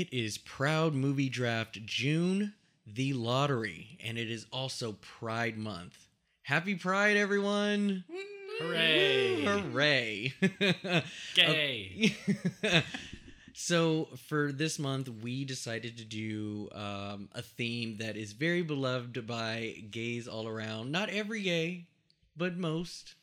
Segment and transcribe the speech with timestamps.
[0.00, 2.54] It is Proud Movie Draft June,
[2.86, 6.08] the lottery, and it is also Pride Month.
[6.40, 8.04] Happy Pride, everyone!
[8.58, 9.44] Hooray!
[9.44, 10.32] Hooray!
[11.34, 12.16] Gay.
[13.52, 19.26] so for this month, we decided to do um, a theme that is very beloved
[19.26, 20.90] by gays all around.
[20.90, 21.84] Not every gay,
[22.34, 23.16] but most.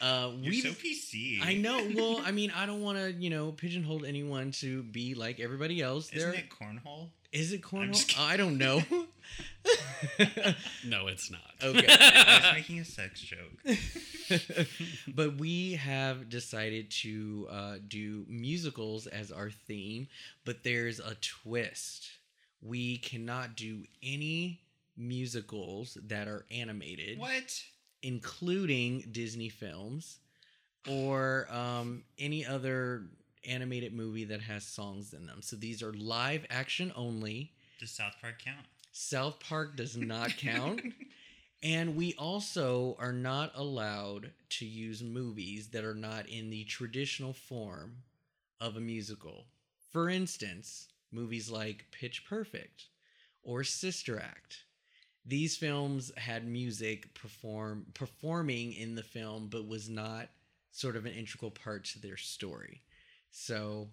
[0.00, 1.38] Uh, we so PC.
[1.44, 1.86] I know.
[1.94, 5.80] Well, I mean, I don't want to, you know, pigeonhole anyone to be like everybody
[5.80, 6.10] else.
[6.12, 7.08] Isn't There it cornhole?
[7.32, 8.26] is it I'm just cornhole?
[8.28, 8.82] I don't know.
[10.86, 11.40] no, it's not.
[11.62, 11.86] okay.
[12.00, 13.76] I was making a sex joke.
[15.08, 20.08] but we have decided to uh, do musicals as our theme,
[20.44, 22.08] but there's a twist.
[22.62, 24.60] We cannot do any
[24.96, 27.62] musicals that are animated, What?
[28.04, 30.18] Including Disney films
[30.88, 33.04] or um, any other
[33.48, 35.40] animated movie that has songs in them.
[35.42, 37.52] So these are live action only.
[37.80, 38.66] Does South Park count?
[38.92, 40.82] South Park does not count.
[41.62, 47.32] And we also are not allowed to use movies that are not in the traditional
[47.32, 47.96] form
[48.60, 49.46] of a musical.
[49.90, 52.88] For instance, movies like Pitch Perfect
[53.42, 54.64] or Sister Act.
[55.26, 60.28] These films had music perform performing in the film but was not
[60.70, 62.82] sort of an integral part to their story.
[63.30, 63.88] So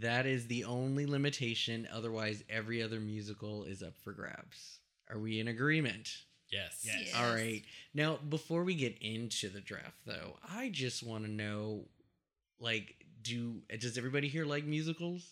[0.00, 1.88] that is the only limitation.
[1.92, 4.80] Otherwise, every other musical is up for grabs.
[5.10, 6.08] Are we in agreement?
[6.50, 6.82] Yes.
[6.84, 6.96] Yes.
[7.06, 7.14] Yes.
[7.16, 7.62] All right.
[7.94, 11.86] Now, before we get into the draft, though, I just want to know,
[12.60, 15.26] like, do does everybody here like musicals?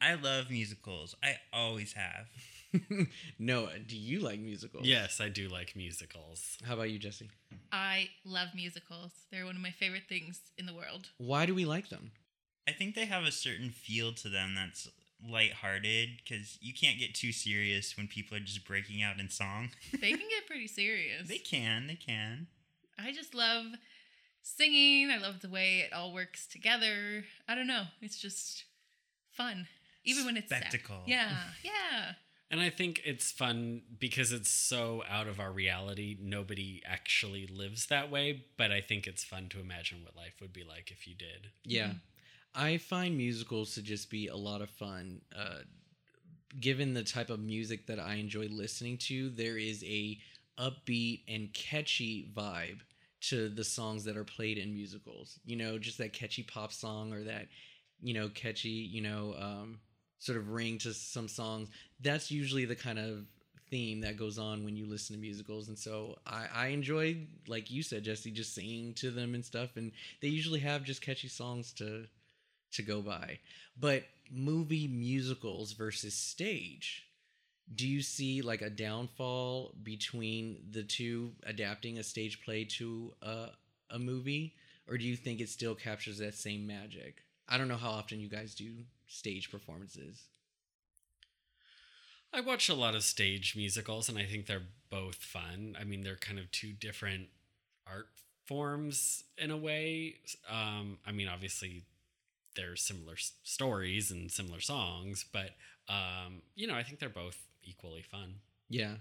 [0.00, 1.14] I love musicals.
[1.22, 2.26] I always have.
[3.38, 3.68] no.
[3.86, 4.86] Do you like musicals?
[4.86, 6.58] Yes, I do like musicals.
[6.64, 7.30] How about you, Jesse?
[7.72, 9.12] I love musicals.
[9.30, 11.10] They're one of my favorite things in the world.
[11.18, 12.12] Why do we like them?
[12.68, 14.88] I think they have a certain feel to them that's
[15.28, 19.70] lighthearted because you can't get too serious when people are just breaking out in song.
[20.00, 21.28] They can get pretty serious.
[21.28, 22.46] They can, they can.
[22.98, 23.66] I just love
[24.42, 25.10] singing.
[25.10, 27.24] I love the way it all works together.
[27.48, 27.84] I don't know.
[28.00, 28.64] It's just
[29.30, 29.66] fun.
[30.04, 30.66] Even when it's sad.
[30.68, 31.02] Spectacle.
[31.06, 31.30] Yeah.
[31.62, 32.12] Yeah.
[32.54, 36.16] And I think it's fun because it's so out of our reality.
[36.20, 40.52] Nobody actually lives that way, but I think it's fun to imagine what life would
[40.52, 41.48] be like if you did.
[41.64, 41.94] Yeah.
[42.54, 45.22] I find musicals to just be a lot of fun.
[45.36, 45.62] Uh,
[46.60, 50.16] given the type of music that I enjoy listening to, there is a
[50.56, 52.82] upbeat and catchy vibe
[53.22, 55.40] to the songs that are played in musicals.
[55.44, 57.48] You know, just that catchy pop song or that,
[58.00, 59.80] you know, catchy, you know, um,
[60.18, 61.68] sort of ring to some songs.
[62.00, 63.26] That's usually the kind of
[63.70, 67.16] theme that goes on when you listen to musicals and so I, I enjoy
[67.48, 71.00] like you said jesse just singing to them and stuff and they usually have just
[71.00, 72.04] catchy songs to
[72.74, 73.38] to go by.
[73.78, 77.06] But movie musicals versus stage,
[77.74, 83.46] do you see like a downfall between the two adapting a stage play to a,
[83.90, 84.54] a movie?
[84.88, 87.22] Or do you think it still captures that same magic?
[87.48, 88.64] I don't know how often you guys do
[89.06, 90.28] stage performances.
[92.32, 95.76] I watch a lot of stage musicals and I think they're both fun.
[95.80, 97.28] I mean, they're kind of two different
[97.86, 98.08] art
[98.46, 100.16] forms in a way.
[100.50, 101.84] Um, I mean, obviously,
[102.56, 105.50] there's similar s- stories and similar songs, but
[105.88, 108.36] um, you know, I think they're both equally fun.
[108.68, 108.96] Yeah.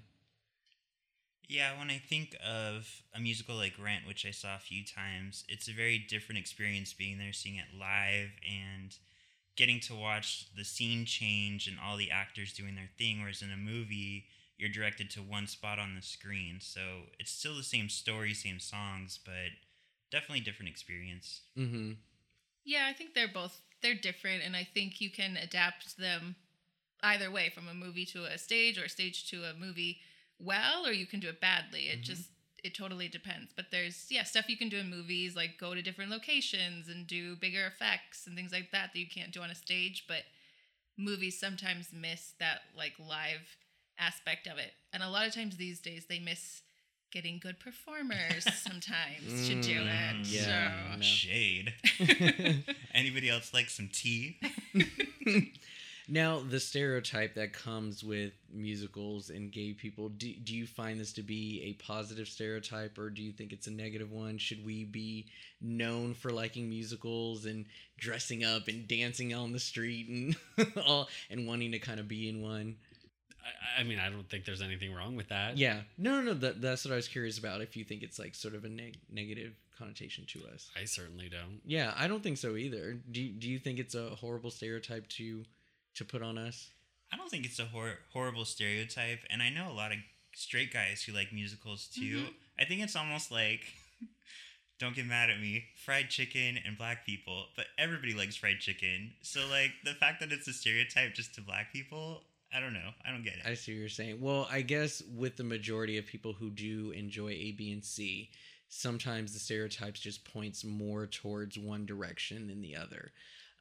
[1.48, 5.44] Yeah, when I think of a musical like Rent, which I saw a few times,
[5.50, 8.96] it's a very different experience being there, seeing it live, and
[9.56, 13.22] getting to watch the scene change and all the actors doing their thing.
[13.22, 14.26] Whereas in a movie,
[14.58, 16.58] you're directed to one spot on the screen.
[16.60, 19.52] So it's still the same story, same songs, but
[20.12, 21.42] definitely different experience.
[21.58, 21.92] Mm-hmm.
[22.66, 26.38] Yeah, I think they're both they're different and I think you can adapt them
[27.02, 30.00] either way from a movie to a stage or a stage to a movie
[30.40, 31.90] well or you can do it badly.
[31.90, 32.04] It Mhm.
[32.04, 32.30] just
[32.64, 33.52] it totally depends.
[33.56, 37.06] But there's yeah, stuff you can do in movies like go to different locations and
[37.08, 40.24] do bigger effects and things like that that you can't do on a stage, but
[40.98, 43.58] movies sometimes miss that like live
[44.00, 44.72] aspect of it.
[44.94, 46.62] And a lot of times these days they miss
[47.12, 50.26] getting good performers sometimes to do Mm, it.
[50.28, 50.70] yeah.
[50.94, 51.02] So No.
[51.04, 51.74] Shade.
[52.94, 54.38] Anybody else like some tea?
[56.08, 61.14] Now, the stereotype that comes with musicals and gay people, do, do you find this
[61.14, 64.38] to be a positive stereotype or do you think it's a negative one?
[64.38, 65.28] Should we be
[65.62, 67.66] known for liking musicals and
[67.98, 70.36] dressing up and dancing on the street and
[70.86, 72.76] all and wanting to kind of be in one?
[73.78, 75.58] I, I mean, I don't think there's anything wrong with that.
[75.58, 75.82] Yeah.
[75.98, 76.34] No, no, no.
[76.34, 77.62] That, that's what I was curious about.
[77.62, 80.70] If you think it's like sort of a neg- negative connotation to us.
[80.80, 81.62] I certainly don't.
[81.66, 82.98] Yeah, I don't think so either.
[83.10, 85.46] Do do you think it's a horrible stereotype to
[85.96, 86.70] to put on us?
[87.12, 90.00] I don't think it's a hor- horrible stereotype, and I know a lot of
[90.36, 92.24] straight guys who like musicals too.
[92.24, 92.34] Mhm.
[92.60, 93.62] I think it's almost like,
[94.80, 99.14] don't get mad at me, fried chicken and black people, but everybody likes fried chicken.
[99.22, 102.24] So like the fact that it's a stereotype just to black people,
[102.54, 102.90] I don't know.
[103.08, 103.46] I don't get it.
[103.46, 104.20] I see what you're saying.
[104.22, 108.30] Well, I guess with the majority of people who do enjoy A, B, and C,
[108.70, 113.12] sometimes the stereotypes just points more towards one direction than the other.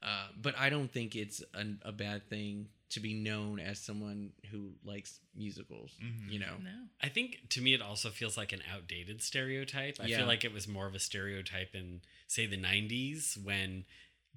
[0.03, 4.33] Uh, but I don't think it's an, a bad thing to be known as someone
[4.51, 5.93] who likes musicals.
[6.03, 6.31] Mhm.
[6.31, 6.89] You know, No.
[7.01, 9.97] I think to me it also feels like an outdated stereotype.
[10.01, 10.19] I Yeah.
[10.19, 13.87] feel like it was more of a stereotype in say the 90s when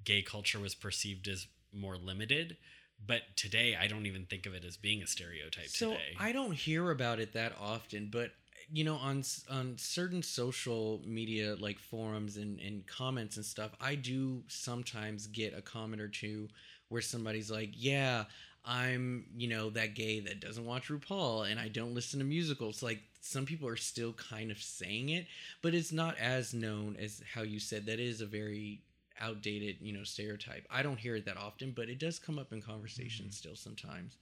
[0.04, 2.56] gay culture was perceived as more limited,
[3.04, 6.14] but today I don't even think of it as being a stereotype so today.
[6.18, 8.32] I don't hear about it that often, but
[8.72, 13.94] you know, on on certain social media like forums and, and comments and stuff, I
[13.94, 16.48] do sometimes get a comment or two
[16.88, 18.24] where somebody's like, "Yeah,
[18.64, 22.82] I'm you know that gay that doesn't watch RuPaul and I don't listen to musicals."
[22.82, 25.26] Like some people are still kind of saying it,
[25.62, 27.86] but it's not as known as how you said.
[27.86, 28.80] That is a very
[29.20, 30.66] outdated you know stereotype.
[30.70, 33.32] I don't hear it that often, but it does come up in conversation mm-hmm.
[33.32, 34.16] still sometimes.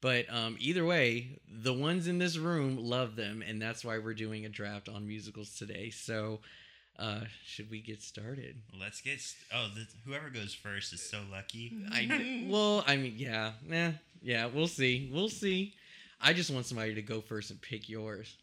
[0.00, 4.14] But um, either way, the ones in this room love them, and that's why we're
[4.14, 5.90] doing a draft on musicals today.
[5.90, 6.40] So,
[6.98, 8.56] uh, should we get started?
[8.78, 9.20] Let's get.
[9.20, 11.72] St- oh, the, whoever goes first is so lucky.
[11.90, 14.46] I well, I mean, yeah, yeah, yeah.
[14.46, 15.10] We'll see.
[15.12, 15.74] We'll see.
[16.20, 18.36] I just want somebody to go first and pick yours.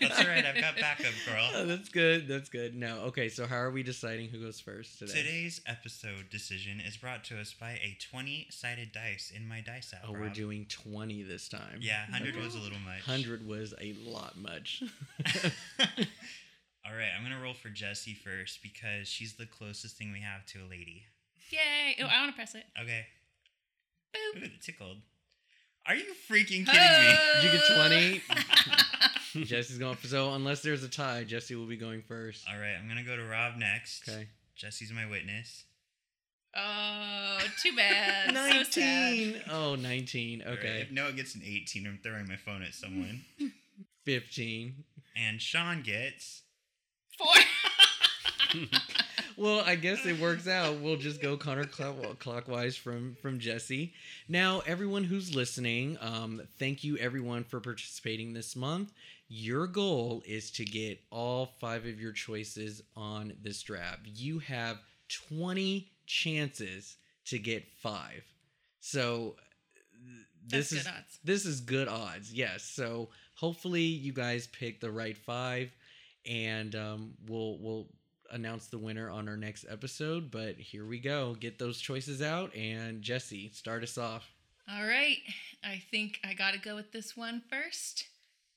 [0.00, 0.44] That's all right.
[0.44, 1.66] I've got backup, Oh, girl.
[1.66, 2.28] that's good.
[2.28, 2.74] That's good.
[2.74, 3.28] No, okay.
[3.28, 5.12] So, how are we deciding who goes first today?
[5.12, 9.92] Today's episode decision is brought to us by a 20 sided dice in my dice
[9.94, 10.02] app.
[10.08, 11.78] Oh, we're doing twenty this time.
[11.80, 12.44] Yeah, 100 Okay.
[12.44, 13.02] was a little much.
[13.02, 14.82] Hundred was a lot much.
[16.86, 20.46] All right, I'm gonna roll for Jessie first because she's the closest thing we have
[20.46, 21.02] to a lady.
[21.50, 21.96] Yay!
[22.00, 22.64] Oh, I want to press it.
[22.80, 23.06] Okay.
[24.14, 24.40] Boop.
[24.42, 24.98] Ooh, it tickled.
[25.88, 27.14] Are you freaking kidding me?
[27.42, 28.22] Did you get.
[29.34, 29.44] 20?
[29.46, 32.44] Jesse's going for so unless there's a tie, Jesse will be going first.
[32.52, 34.08] All right, I'm gonna go to Rob next.
[34.08, 34.28] Okay.
[34.56, 35.64] Jesse's my witness.
[36.56, 38.30] oh, too bad.
[38.34, 39.34] So sad.
[39.34, 39.42] 19.
[39.50, 40.42] Oh, 19.
[40.42, 40.80] All right, Okay.
[40.82, 43.22] if Noah gets an 18, I'm throwing my phone at someone.
[44.04, 44.84] 15.
[45.16, 46.42] and Sean gets.
[47.18, 48.66] Four.
[49.36, 50.80] Well, I guess it works out.
[50.80, 53.92] We'll just go counterclockwise from from Jesse.
[54.28, 58.92] Now, everyone who's listening, um, thank you everyone for participating this month.
[59.28, 64.00] Your goal is to get all five of your choices on this draft.
[64.06, 64.78] You have
[65.28, 66.96] 20 chances
[67.26, 68.22] to get five.
[68.80, 69.34] So
[70.48, 71.18] th- this That's is good odds.
[71.24, 72.32] this is good odds.
[72.32, 72.62] Yes.
[72.62, 75.70] So hopefully you guys pick the right five,
[76.24, 77.86] and um, we'll we'll
[78.30, 80.30] announce the winner on our next episode.
[80.30, 81.34] But here we go.
[81.38, 84.24] Get those choices out, and Jesse, start us off.
[84.68, 85.18] All right.
[85.62, 88.06] I think I got to go with this one first.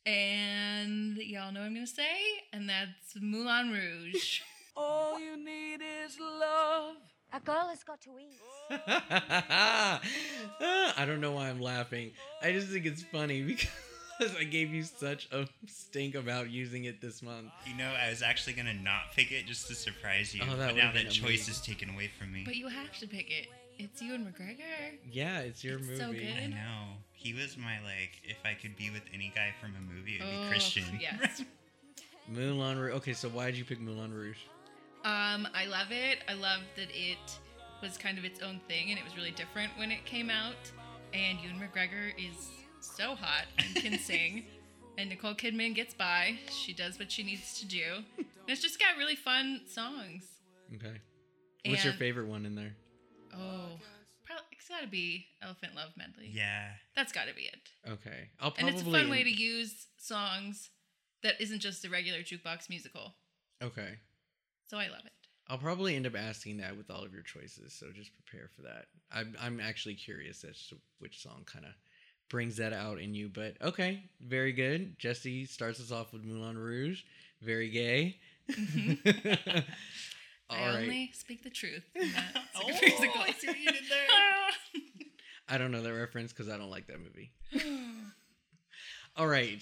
[0.06, 2.18] And y'all know what I'm going to say.
[2.52, 4.42] And that's Moulin Rouge.
[4.76, 6.96] All you need is love.
[7.32, 8.40] A girl has got to eat.
[10.98, 12.12] I don't know why I'm laughing.
[12.42, 13.70] I just think it's funny because
[14.40, 17.52] I gave you such a stink about using it this month.
[17.66, 20.58] You know, I was actually gonna not pick it just to surprise you, Oh, that
[20.58, 21.52] but would've now been that choice amazing.
[21.54, 22.44] is taken away from me.
[22.46, 23.48] but you have to pick it.
[23.78, 24.98] It's Ewan McGregor.
[25.10, 26.00] Yeah, it's your It's movie.
[26.00, 26.44] so good.
[26.44, 26.96] I know.
[27.14, 30.24] He was my like, if I could be with any guy from a movie, it
[30.24, 30.84] would Oh, be Christian.
[31.00, 31.44] Yes.
[32.28, 32.94] Moulin Rouge.
[32.96, 34.38] Okay, so why did you pick Moulin Rouge?
[35.06, 36.20] Um, I love it.
[36.28, 37.18] I love that it
[37.82, 40.56] was kind of its own thing and it was really different when it came out.
[41.14, 42.50] And Ewan McGregor is
[42.82, 44.46] so hot and can sing.
[44.98, 46.38] And Nicole Kidman gets by.
[46.52, 47.84] She does what she needs to do.
[48.18, 50.26] And it's just got really fun songs.
[50.76, 50.98] Okay.
[51.66, 52.76] What's your favorite one in there?
[53.34, 53.78] Oh,
[54.26, 56.30] probably it's got to be Elephant Love Medley.
[56.34, 56.70] yeah.
[56.96, 57.60] That's got to be it.
[57.90, 58.30] Okay.
[58.42, 58.70] I'll probably.
[58.72, 60.70] And it's a fun way to use songs
[61.24, 63.14] that isn't just a regular jukebox musical.
[63.64, 64.00] Okay.
[64.70, 65.12] So I love it.
[65.48, 68.62] I'll probably end up asking that with all of your choices, so just prepare for
[68.64, 68.86] that.
[69.12, 71.72] I'm I'm actually curious as to which song kind of
[72.30, 74.98] brings that out in you, but okay, very good.
[75.00, 77.04] Jesse starts us off with Moulin Rouge,
[77.42, 78.18] very gay.
[78.52, 79.64] Mhm.
[80.50, 80.84] All I right.
[80.84, 81.84] only speak the truth.
[82.62, 83.22] Oh, musical.
[83.22, 84.82] I see what you did there.
[85.50, 87.32] I don't know that reference because I don't like that movie.
[89.16, 89.62] All right.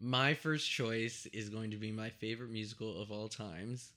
[0.00, 3.92] My first choice is going to be my favorite musical of all times,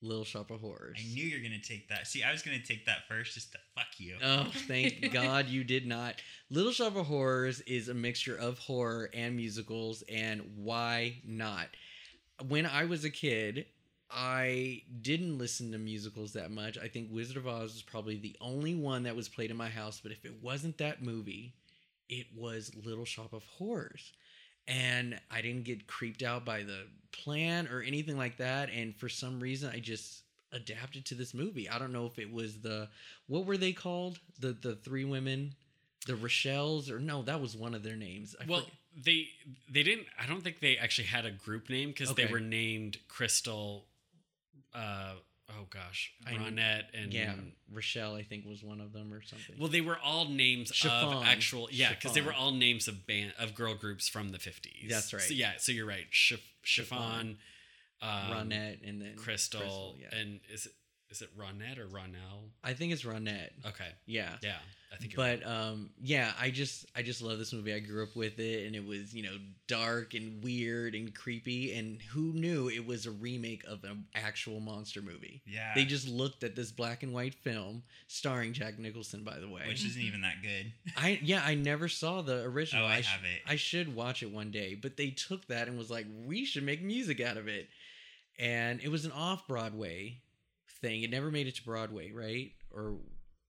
[0.00, 0.98] Little Shop of Horrors.
[1.00, 2.06] I knew you were gonna take that.
[2.06, 4.16] See, I was gonna take that first just to fuck you.
[4.22, 6.20] Oh, thank God you did not.
[6.50, 11.68] Little Shop of Horrors is a mixture of horror and musicals, and why not?
[12.46, 13.66] When I was a kid,
[14.10, 16.78] I didn't listen to musicals that much.
[16.78, 19.68] I think Wizard of Oz was probably the only one that was played in my
[19.68, 20.00] house.
[20.02, 21.54] But if it wasn't that movie,
[22.08, 24.12] it was Little Shop of Horrors.
[24.68, 28.68] And I didn't get creeped out by the plan or anything like that.
[28.70, 30.22] And for some reason, I just
[30.52, 31.68] adapted to this movie.
[31.68, 32.88] I don't know if it was the
[33.26, 34.18] what were they called?
[34.40, 35.54] The the three women,
[36.06, 38.36] the Rochelles, or no, that was one of their names.
[38.40, 38.74] I well, forget.
[39.04, 39.28] they
[39.70, 40.06] they didn't.
[40.20, 43.84] I don't think they actually had a group name because they were named Crystal.
[44.74, 45.14] Uh,
[45.50, 47.34] oh gosh, I- Ronette and yeah,
[47.72, 49.56] Rochelle, I think was one of them or something.
[49.58, 51.14] Well, they were all names Chiffon.
[51.14, 54.38] of actual yeah, because they were all names of band of girl groups from the
[54.38, 54.90] fifties.
[54.90, 55.22] That's right.
[55.22, 56.10] So, yeah, so you're right.
[56.10, 57.38] Chiff, Chiffon,
[58.02, 60.18] um, Ronette and then Crystal, yeah.
[60.18, 60.72] and is it
[61.10, 62.50] is it Ronette or Ronell?
[62.62, 63.50] I think it's Ronette.
[63.66, 64.34] Okay, Yeah.
[64.42, 64.56] yeah,
[64.92, 65.14] I think.
[65.16, 67.72] But um yeah, I just I just love this movie.
[67.72, 69.36] I grew up with it and it was, you know,
[69.68, 74.60] dark and weird and creepy and who knew it was a remake of an actual
[74.60, 75.42] monster movie.
[75.46, 75.72] Yeah.
[75.74, 79.62] They just looked at this black and white film starring Jack Nicholson by the way.
[79.66, 80.72] which isn't even that good.
[80.96, 82.84] I yeah, I never saw the original.
[82.84, 83.40] Oh, I sh- have it.
[83.46, 86.64] I should watch it one day, but they took that and was like, we should
[86.64, 87.68] make music out of it.
[88.38, 90.18] And it was an off Broadway
[90.80, 91.02] thing.
[91.02, 92.52] It never made it to Broadway, right?
[92.70, 92.96] Or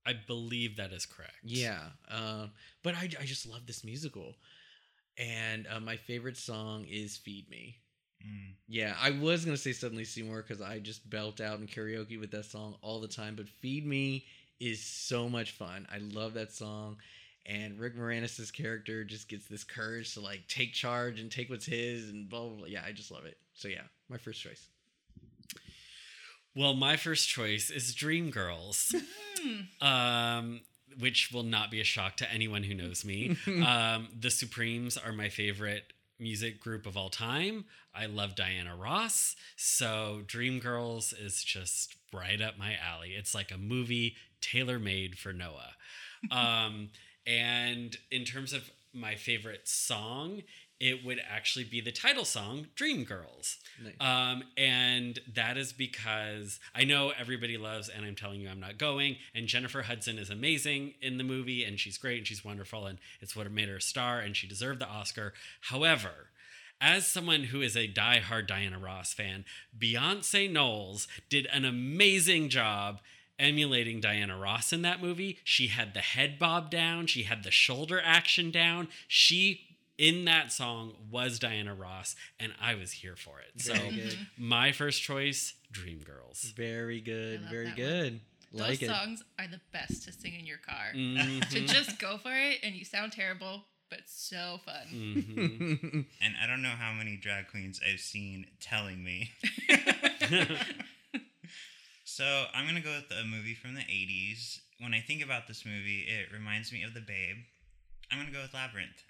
[0.06, 1.36] I believe that is correct.
[1.42, 2.50] yeah, um,
[2.82, 4.34] but I, I just love this musical,
[5.18, 7.76] and uh, my favorite song is "Feed Me."
[8.26, 8.54] Mm.
[8.68, 12.30] Yeah, I was gonna say "Suddenly Seymour" because I just belt out in karaoke with
[12.32, 13.34] that song all the time.
[13.36, 14.24] But "Feed Me"
[14.58, 15.86] is so much fun.
[15.92, 16.96] I love that song,
[17.46, 21.66] and Rick Moranis' character just gets this courage to like take charge and take what's
[21.66, 22.56] his, and blah blah.
[22.58, 22.66] blah.
[22.66, 23.36] Yeah, I just love it.
[23.54, 24.68] So yeah, my first choice.
[26.54, 28.94] Well, my first choice is Dreamgirls,
[29.38, 29.86] Hmm.
[29.86, 30.60] um,
[30.98, 33.36] which will not be a shock to anyone who knows me.
[33.46, 37.64] um, the Supremes are my favorite music group of all time.
[37.94, 43.10] I love Diana Ross, so Dreamgirls is just right up my alley.
[43.16, 45.74] It's like a movie tailor made for Noah.
[46.30, 46.90] um,
[47.26, 50.42] and in terms of my favorite song,
[50.80, 53.58] it would actually be the title song, Dreamgirls.
[53.82, 53.94] Nice.
[54.00, 58.78] Um, and that is because I know everybody loves, and I'm telling you, I'm not
[58.78, 59.16] going.
[59.34, 62.98] And Jennifer Hudson is amazing in the movie, and she's great, and she's wonderful, and
[63.20, 65.34] it's what made her a star, and she deserved the Oscar.
[65.60, 66.30] However,
[66.80, 69.44] as someone who is a die-hard Diana Ross fan,
[69.78, 73.00] Beyonce Knowles did an amazing job
[73.38, 75.38] emulating Diana Ross in that movie.
[75.44, 78.88] She had the head bob down, she had the shoulder action down.
[79.08, 79.69] She
[80.00, 83.60] in that song was Diana Ross, and I was here for it.
[83.60, 84.18] So Very good.
[84.38, 86.54] my first choice, Dreamgirls.
[86.54, 87.42] Very good.
[87.50, 88.20] Very that good.
[88.52, 88.88] Those Like it.
[88.88, 90.92] songs are the best to sing in your car.
[90.94, 91.48] Mhm.
[91.50, 94.86] To just go for it and you sound terrible, but so fun.
[94.90, 96.06] Mhm.
[96.20, 99.32] And I don't know how many drag queens I've seen telling me.
[102.04, 104.60] so I'm gonna go with a movie from the '80s.
[104.78, 107.36] When I think about this movie, it reminds me of The Babe.
[108.10, 109.04] I'm gonna go with Labyrinth.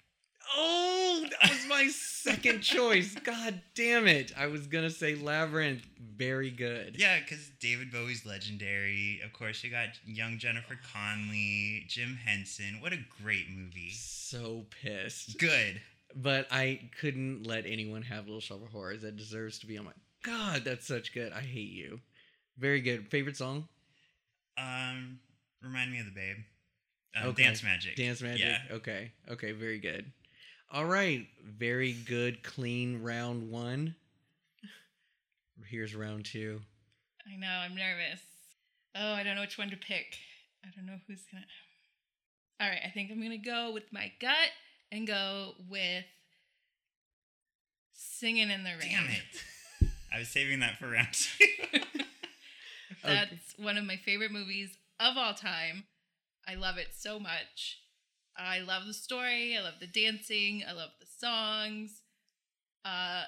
[0.55, 3.15] Oh, that was my second choice.
[3.23, 4.31] God damn it.
[4.37, 5.85] I was going to say Labyrinth.
[6.15, 6.95] Very good.
[6.99, 9.21] Yeah, because David Bowie's legendary.
[9.25, 12.77] Of course, you got young Jennifer Connelly, Jim Henson.
[12.79, 13.91] What a great movie.
[13.91, 15.39] So pissed.
[15.39, 15.81] Good.
[16.15, 19.01] But I couldn't let anyone have Little Shop of Horrors.
[19.01, 19.91] That deserves to be on my.
[20.23, 21.31] God, that's such good.
[21.33, 21.99] I hate you.
[22.57, 23.07] Very good.
[23.07, 23.67] Favorite song?
[24.57, 25.19] Um,
[25.63, 26.35] remind me of The Babe.
[27.15, 27.43] Um, Okay.
[27.43, 27.95] Dance Magic.
[27.95, 28.45] Dance Magic.
[28.45, 28.59] Yeah.
[28.75, 29.11] Okay.
[29.29, 29.51] Okay.
[29.53, 30.11] Very good.
[30.73, 31.27] All right.
[31.43, 33.95] Very good, clean round one.
[35.67, 36.61] Here's round two.
[37.31, 38.21] I know, I'm nervous.
[38.95, 40.17] Oh, I don't know which one to pick.
[40.65, 41.45] I don't know who's gonna.
[42.59, 44.49] All right, I think I'm gonna go with my gut
[44.91, 46.05] and go with
[47.93, 49.89] "Singing in the Rain." Damn it.
[50.13, 51.45] I was saving that for round two.
[53.03, 55.85] That's one of my favorite movies of all time.
[56.47, 57.80] I love it so much.
[58.45, 59.55] I love the story.
[59.57, 60.63] I love the dancing.
[60.67, 62.01] I love the songs.
[62.83, 63.23] Uh,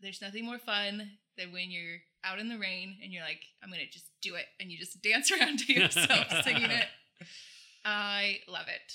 [0.00, 3.70] there's nothing more fun than when you're out in the rain and you're like, I'm
[3.70, 6.86] gonna just do it, and you just dance around to yourself singing it.
[7.84, 8.92] I love it.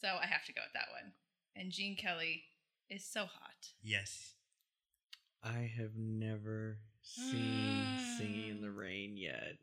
[0.00, 1.12] So I have to go with that one.
[1.56, 2.42] And Gene Kelly
[2.90, 3.70] is so hot.
[3.82, 4.32] yes.
[5.42, 7.84] I have never seen
[8.16, 9.58] Singing in the Rain yet.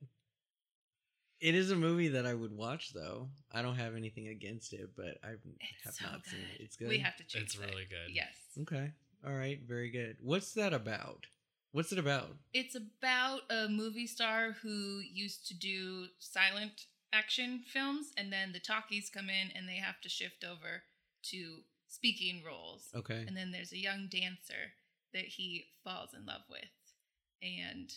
[1.42, 3.30] It is a movie that I would watch, though.
[3.52, 6.62] I don't have anything against it, but I It's have so not seen it.
[6.62, 6.88] It's good.
[6.88, 7.42] We have to check.
[7.42, 7.62] It's it.
[7.62, 8.14] really good.
[8.14, 8.34] Yes.
[8.62, 8.92] Okay.
[9.26, 9.60] All right.
[9.68, 10.18] Very good.
[10.22, 11.26] What's that about?
[11.72, 12.36] What's it about?
[12.54, 18.60] It's about a movie star who used to do silent action films, and then the
[18.60, 20.84] talkies come in and they have to shift over
[21.32, 21.58] to
[21.88, 22.90] speaking roles.
[22.96, 23.24] Okay.
[23.28, 24.74] And then there's a young dancer
[25.14, 26.62] that he falls in love with.
[27.42, 27.92] And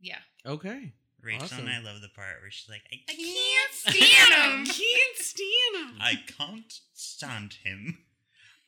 [0.00, 0.20] Yeah.
[0.46, 0.92] Okay.
[1.22, 1.60] Rachel Awesome.
[1.66, 4.66] and I love the part where she's like, I I can't can't stand stand him.
[4.66, 5.98] Can't stand him.
[6.00, 7.98] I can't stand him.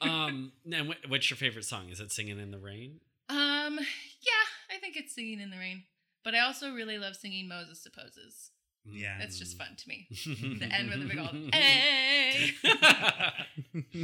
[0.01, 1.91] um, and what, what's your favorite song?
[1.91, 3.01] Is it "Singing in the Rain"?
[3.29, 5.85] Um, yeah, I think it's singing in the rain.
[6.25, 8.51] But I also really love singing Moses Supposes.
[8.85, 9.19] Yeah.
[9.21, 10.07] It's just fun to me.
[10.11, 12.51] the The end with the big old hey.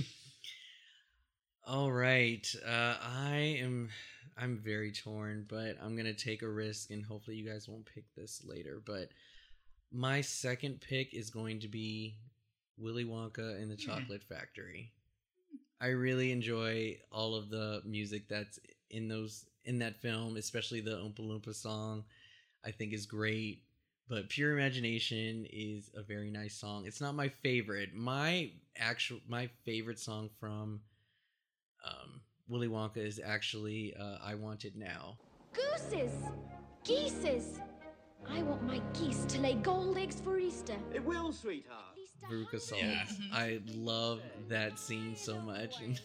[1.66, 2.46] All right.
[2.64, 3.88] Uh, I am.
[4.36, 8.04] I'm very torn, but I'm gonna take a risk, and hopefully you guys won't pick
[8.14, 8.82] this later.
[8.84, 9.08] But
[9.92, 12.18] my second pick is going to be
[12.76, 13.86] Willy Wonka and the Hmm.
[13.90, 14.92] Chocolate Factory.
[15.80, 18.58] I really enjoy all of the music that's
[18.90, 22.04] in those in that film, especially the Oompa Loompa song.
[22.64, 23.62] I think is great.
[24.08, 26.86] But Pure Imagination is a very nice song.
[26.86, 27.94] It's not my favorite.
[27.94, 30.80] My actual my favorite song from
[31.84, 35.16] um, Willy Wonka is actually uh, "I Want It Now."
[35.52, 36.12] Gooses!
[36.84, 37.60] Geeses!
[38.28, 40.76] I want my geese to lay gold eggs for Easter.
[40.92, 41.80] It will, sweetheart.
[41.92, 42.60] At least Veruca.
[42.60, 42.82] Salt.
[42.82, 43.04] Yeah.
[43.32, 46.00] I love that scene so much, and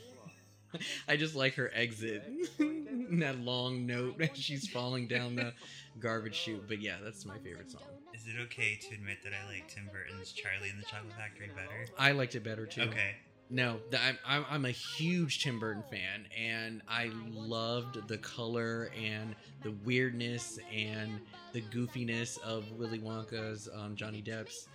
[1.08, 2.24] I just like her exit,
[2.60, 5.54] that long note as she's falling down the
[6.00, 6.68] garbage chute.
[6.68, 7.82] But yeah, that's my favorite song.
[8.14, 11.50] Is it okay to admit that I like Tim Burton's Charlie and the Chocolate Factory
[11.56, 11.88] better?
[11.98, 12.84] I liked it better too.
[12.84, 13.16] Okay.
[13.54, 19.36] No, I'm, I'm I'm a huge Tim Burton fan, and I loved the color and
[19.62, 21.20] the weirdness and
[21.52, 24.68] the goofiness of Willy Wonka's um, Johnny Depp's.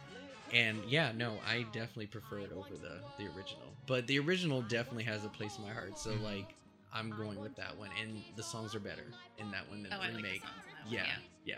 [0.53, 3.73] And yeah, no, I definitely prefer it over the the original.
[3.87, 5.99] But the original definitely has a place in my heart.
[5.99, 6.55] So like,
[6.93, 9.07] I'm going with that one, and the songs are better
[9.39, 10.43] in that one than Oh, I the like the remake.
[10.43, 11.23] in that yeah, one.
[11.47, 11.57] yeah.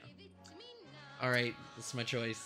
[1.21, 2.45] All right, that's my choice.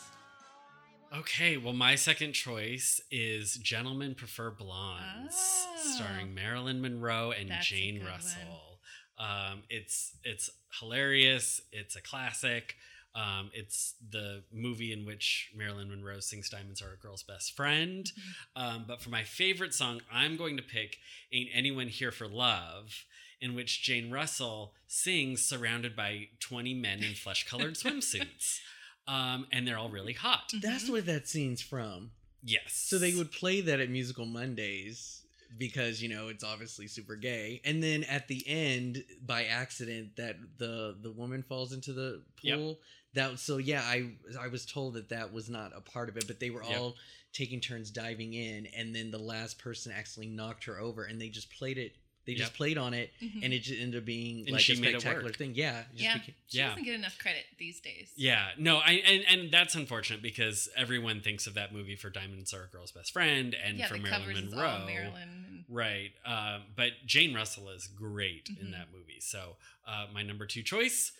[1.14, 5.92] Okay, well, my second choice is Gentlemen Prefer Blondes, Oh.
[5.96, 8.02] starring Marilyn Monroe and Jane.
[8.02, 8.80] Russell.
[9.18, 10.48] Um, it's it's
[10.80, 11.60] hilarious.
[11.70, 12.76] It's a classic.
[13.14, 18.04] Um, it's the movie in which Marilyn Monroe sings "Diamonds Are a Girl's Best Friend."
[18.06, 18.62] Mm-hmm.
[18.62, 20.96] Um, but for my favorite song, I'm going to pick
[21.30, 23.04] "Ain't Anyone Here for Love,"
[23.38, 28.60] in which Jane Russell sings surrounded by 20 men in flesh-colored swimsuits,
[29.08, 30.52] um, and they're all really hot.
[30.60, 30.90] That's Mhm.
[30.90, 32.12] where that scene's from.
[32.42, 32.72] Yes.
[32.74, 35.22] So they would play that at Musical Mondays
[35.58, 40.36] because you know it's obviously super gay, and then at the end, by accident, that
[40.58, 42.58] the the woman falls into the Yep.
[42.58, 42.80] pool.
[43.14, 46.26] That so yeah, I I was told that that was not a part of it,
[46.26, 46.72] but they were Yep.
[46.78, 46.96] all
[47.32, 51.28] taking turns diving in, and then the last person actually knocked her over, and they
[51.28, 51.96] just played it.
[52.24, 52.56] They just Yep.
[52.56, 53.42] played on it, Mhm.
[53.44, 55.54] and it just ended up being And like she a made spectacular thing.
[55.56, 56.18] Yeah, just Yeah.
[56.18, 56.68] became- She Yeah.
[56.68, 58.12] doesn't get enough credit these days.
[58.16, 62.54] Yeah, no, I and, and that's unfortunate because everyone thinks of that movie for Diamonds
[62.54, 64.68] Are a Girl's Best Friend and yeah, for the Marilyn Monroe.
[64.68, 65.64] all Marilyn.
[65.68, 68.72] Right, um, but Jane Russell is great in Mhm.
[68.72, 69.20] that movie.
[69.20, 71.12] So uh, my number two choice,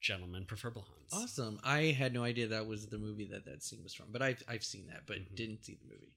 [0.00, 1.12] Gentlemen Prefer Blondes.
[1.12, 1.60] awesome.
[1.62, 4.42] I had no idea that was the movie that that scene was from, but I've
[4.48, 5.34] I've seen that, but Mhm.
[5.36, 6.14] didn't see the movie.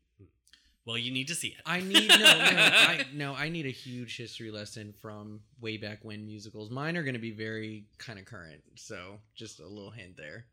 [0.86, 1.62] Well, you need to see it.
[1.65, 3.36] I need no, no, I, no.
[3.36, 6.72] I need a huge history lesson from way back when musicals.
[6.72, 10.46] Mine are going to be very kind of current, so just a little hint there.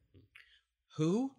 [0.96, 1.30] Who?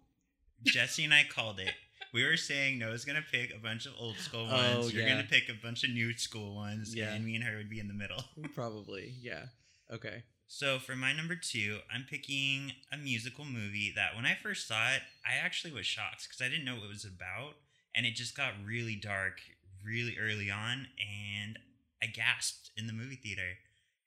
[0.64, 1.70] Jesse and I called it.
[2.12, 4.86] We were saying Noah's gonna pick a bunch of old school oh, ones.
[4.86, 5.10] Oh, You're yeah.
[5.10, 7.12] gonna pick a bunch of new school ones, Yeah.
[7.12, 8.24] and me and her would be in the middle.
[8.54, 9.46] Probably, yeah.
[9.92, 10.24] Okay.
[10.48, 14.90] So for my number two, I'm picking a musical movie that when I first saw
[14.92, 17.54] it, I actually was shocked because I didn't know what it was about,
[17.94, 19.40] and it just got really dark
[19.84, 21.58] really early on, and
[22.02, 23.56] I gasped in the movie theater.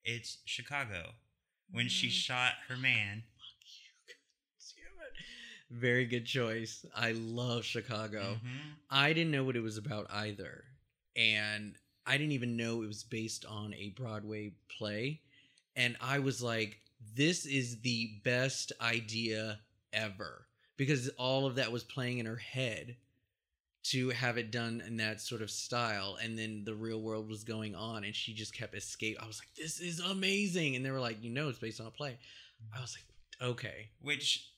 [0.05, 1.11] It's Chicago
[1.71, 2.11] when she Mm.
[2.11, 3.23] shot her man.
[5.71, 6.85] Very good choice.
[6.95, 8.39] I love Chicago.
[8.43, 8.75] Mhm.
[8.89, 10.65] I didn't know what it was about either.
[11.15, 15.21] And I didn't even know it was based on a Broadway play.
[15.75, 16.79] And I was like,
[17.15, 19.61] this is the best idea
[19.93, 20.47] ever.
[20.77, 22.97] Because all of that was playing in her head
[23.83, 26.17] to have it done in that sort of style.
[26.23, 29.17] And then the real world was going on and she just kept escape.
[29.21, 30.75] I was like, this is amazing.
[30.75, 32.17] And they were like, you know, it's based on a play.
[32.75, 33.89] I was like, okay.
[34.01, 34.49] Which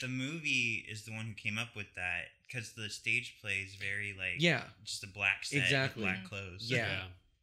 [0.00, 3.74] the movie is the one who came up with that because the stage play is
[3.74, 4.62] very like Yeah.
[4.82, 6.04] just a black set Exactly.
[6.04, 6.70] with black clothes.
[6.70, 7.02] Yeah.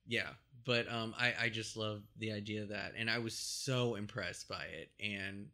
[0.09, 0.29] Yeah,
[0.65, 4.47] but um, I I just love the idea of that, and I was so impressed
[4.47, 5.47] by it, and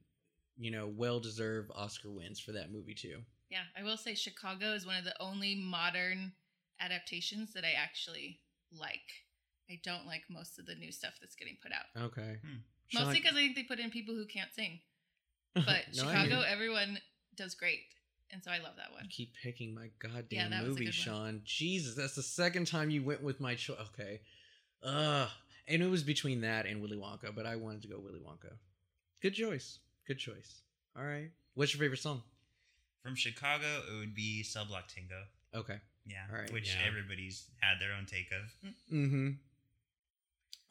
[0.60, 3.17] you know, well deserved Oscar wins for that movie too.
[3.53, 6.31] Yeah, I will say Chicago is one of the only modern
[6.81, 8.39] adaptations that I actually
[8.71, 9.27] like.
[9.69, 12.05] I don't like most of the new stuff that's getting put out.
[12.05, 12.57] Okay, Hmm.
[12.95, 14.79] Mostly because I think they put in people who can't sing.
[15.53, 16.97] But No, Chicago, everyone
[17.35, 17.81] does great.
[18.31, 19.03] And so I love that one.
[19.03, 21.15] You keep picking my goddamn Yeah, that was a movie, good one.
[21.15, 21.41] Sean.
[21.45, 23.77] Jesus, that's the second time you went with my choice.
[23.93, 24.21] Okay,
[24.81, 25.29] ugh,
[25.67, 28.53] and it was between that and Willy Wonka, but I wanted to go Willy Wonka.
[29.21, 29.77] Good choice.
[30.07, 30.61] Good choice.
[30.97, 31.29] All right.
[31.53, 32.23] What's your favorite song?
[33.03, 35.23] From Chicago, it would be Cell Block Tango.
[35.53, 35.79] Okay.
[36.05, 36.51] Yeah, All right.
[36.51, 36.87] which Yeah.
[36.87, 38.69] everybody's had their own take of.
[38.91, 39.29] Mm-hmm.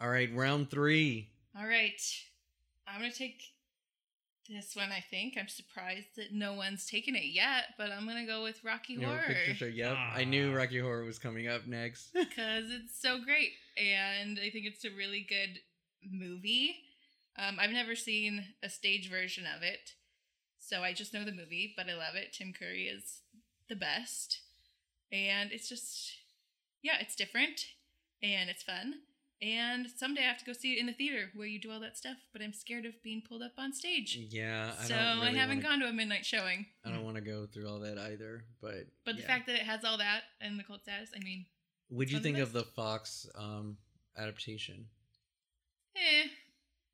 [0.01, 1.29] All right, round three.
[1.57, 2.01] All right.
[2.89, 3.43] I'm going to take
[4.49, 5.35] this one, I think.
[5.39, 8.95] I'm surprised that no one's taken it yet, but I'm going to go with Rocky
[8.95, 9.65] You know, Horror picture show.
[9.67, 9.97] Yep.
[10.15, 10.53] I knew.
[10.55, 12.13] Rocky Horror was coming up next.
[12.15, 13.51] because it's so great.
[13.77, 15.61] And I think it's a really good
[16.11, 16.77] movie.
[17.39, 19.93] Um, I've never seen a stage version of it,
[20.65, 22.33] so I just know the movie, but I love it.
[22.33, 23.21] Tim Curry is
[23.69, 24.41] the best.
[25.11, 26.13] And it's just,
[26.83, 27.67] yeah, it's different
[28.23, 28.95] and it's fun.
[29.43, 31.81] And someday I have to go see it in the theater where you do all
[31.81, 34.17] that stuff, but I'm scared of being pulled up on stage.
[34.31, 34.71] yeah.
[34.81, 36.67] I so don't I haven't wanna, gone to a midnight showing.
[36.87, 38.45] I don't want to go through all that either.
[38.61, 41.47] But But the fact that it has all that and the cult status, I mean,
[41.89, 42.63] What'd you on the think of the.
[42.63, 43.77] Fox um
[44.17, 44.87] adaptation?
[45.97, 46.29] eh,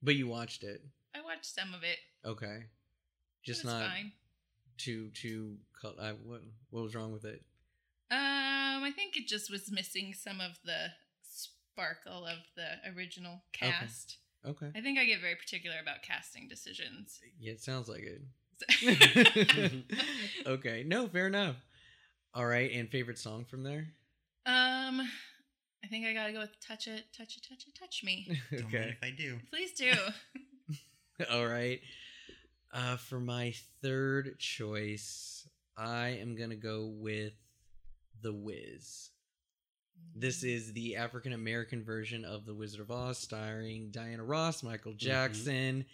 [0.03, 0.83] But you watched it.
[1.15, 1.99] I watched some of it.
[2.25, 2.65] Okay.
[3.45, 4.13] Just not fine.
[4.77, 5.57] too too.
[5.81, 7.43] col- I, what what was wrong with it?
[8.11, 10.89] Um, I think it just was missing some of the
[11.23, 14.19] sparkle of the original cast.
[14.47, 14.71] Okay.
[14.75, 17.21] I think I get very particular about casting decisions.
[17.39, 18.23] Yeah, it sounds like it.
[20.47, 20.85] Okay.
[20.87, 21.57] No, fair enough.
[22.35, 23.87] All right, and favorite song from there?
[24.47, 25.01] um,
[25.85, 28.63] I think I gotta go with "Touch It, Touch It, Touch It, Touch Me." Don't
[28.63, 28.97] mind okay.
[29.01, 29.39] if I do.
[29.51, 29.93] Please do.
[31.31, 31.81] All right.
[32.73, 37.33] Uh, for my third choice, I am gonna go with
[38.21, 39.11] The Wiz.
[40.15, 44.93] This is the African American version of The Wizard of Oz, starring Diana Ross, Michael
[44.93, 45.87] Jackson,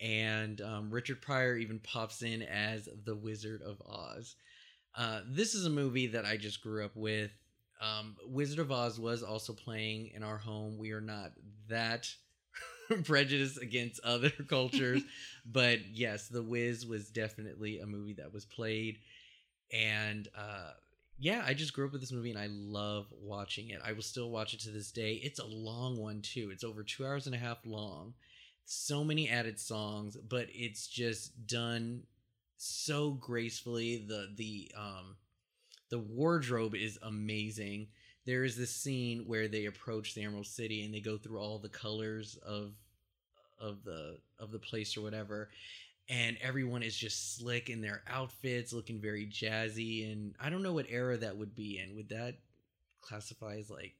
[0.00, 4.36] and um, Richard Pryor even pops in as the Wizard of Oz.
[4.96, 7.32] Uh, this is a movie that I just grew up with.
[7.80, 10.78] Um, Wizard of Oz was also playing in our home.
[10.78, 11.32] We are not
[11.68, 12.08] that
[13.04, 15.02] prejudiced against other cultures,
[15.44, 18.98] but yes, The Wiz was definitely a movie that was played.
[19.72, 20.72] And uh,
[21.18, 23.80] yeah, I just grew up with this movie and I love watching it.
[23.84, 25.14] I will still watch it to this day.
[25.14, 26.50] It's a long one too.
[26.52, 28.14] It's over two hours and a half long.
[28.64, 32.02] So many added songs, but it's just done
[32.56, 34.04] so gracefully.
[34.06, 35.16] The the um
[35.90, 37.88] the wardrobe is amazing.
[38.24, 41.58] There is this scene where they approach the Emerald City and they go through all
[41.58, 42.72] the colors of
[43.60, 45.48] of the of the place or whatever
[46.08, 50.72] and everyone is just slick in their outfits looking very jazzy and i don't know
[50.72, 51.94] what era that would be in.
[51.96, 52.34] Would that
[53.00, 53.94] classify as like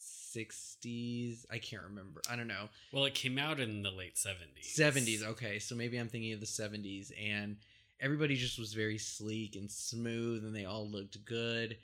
[0.00, 2.20] 60s i can't remember.
[2.30, 2.68] I don't know.
[2.92, 4.74] Well, it came out in the late 70s.
[4.78, 5.58] 70s okay.
[5.58, 7.56] So maybe i'm thinking of the 70s and
[8.00, 11.78] everybody just was very sleek and smooth and they all looked good.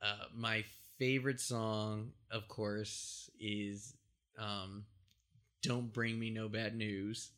[0.00, 0.64] Uh, my
[1.02, 3.96] favorite song of course is
[4.38, 4.84] um,
[5.60, 7.30] don't bring me no bad news.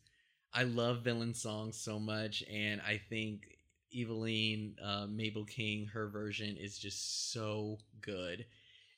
[0.53, 3.57] I love villain songs so much and i think
[3.91, 8.45] Evillene uh, mabel king her version is just so good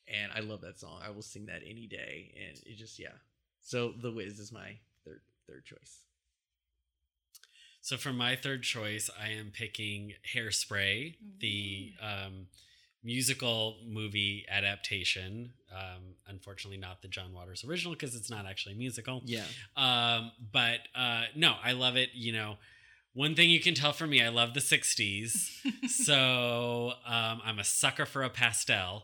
[0.05, 0.99] and i love that song.
[1.01, 3.15] I will sing that any day and it just yeah.
[3.61, 6.01] So the wiz is my third third choice.
[7.79, 12.47] So for my third choice, I am picking Hairspray, the um,
[13.07, 15.53] musical movie adaptation.
[15.73, 19.21] Um, unfortunately, not the John Waters original because it's not actually a musical.
[19.23, 19.45] yeah
[19.77, 22.09] Um, but uh, no, I love it.
[22.13, 22.57] You know,
[23.13, 25.49] one thing you can tell from me, I love the 60s.
[25.87, 29.03] so um, I'm a sucker for a pastel.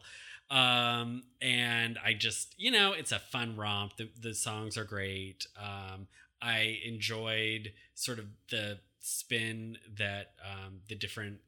[0.51, 3.95] Um, and I just, you know, it's a fun romp.
[3.95, 5.47] The, the songs are great.
[5.57, 6.07] Um,
[6.41, 11.39] I enjoyed sort of the spin that um, the different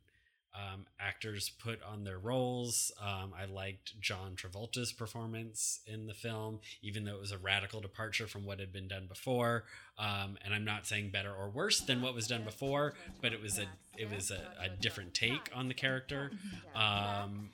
[0.56, 2.92] um, actors put on their roles.
[3.02, 7.82] Um, I liked John Travolta's performance in the film, even though it was a radical
[7.82, 9.66] departure from what had been done before.
[10.00, 13.42] Um, and I'm not saying better or worse than what was done before, but it
[13.42, 13.66] was a
[13.98, 16.32] it was a, a different take on the character.
[16.76, 17.50] Um,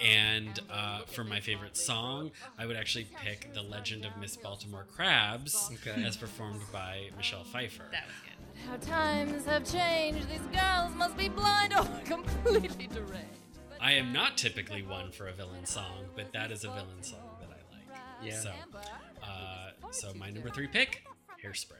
[0.00, 4.86] and uh, for my favorite song, I would actually pick "The Legend of Miss Baltimore
[4.94, 6.02] Crabs," Okay.
[6.04, 7.84] as performed by Michelle Pfeiffer.
[8.66, 8.90] That was good.
[8.90, 10.28] How times have changed.
[10.28, 13.40] These girls must be blind or completely deranged.
[13.80, 17.36] I am not typically one for a villain song, but that is a villain song
[17.40, 17.98] that I like.
[18.22, 18.38] Yeah.
[18.38, 18.52] So,
[19.22, 21.02] uh, so my number three pick,
[21.42, 21.76] Hairspray.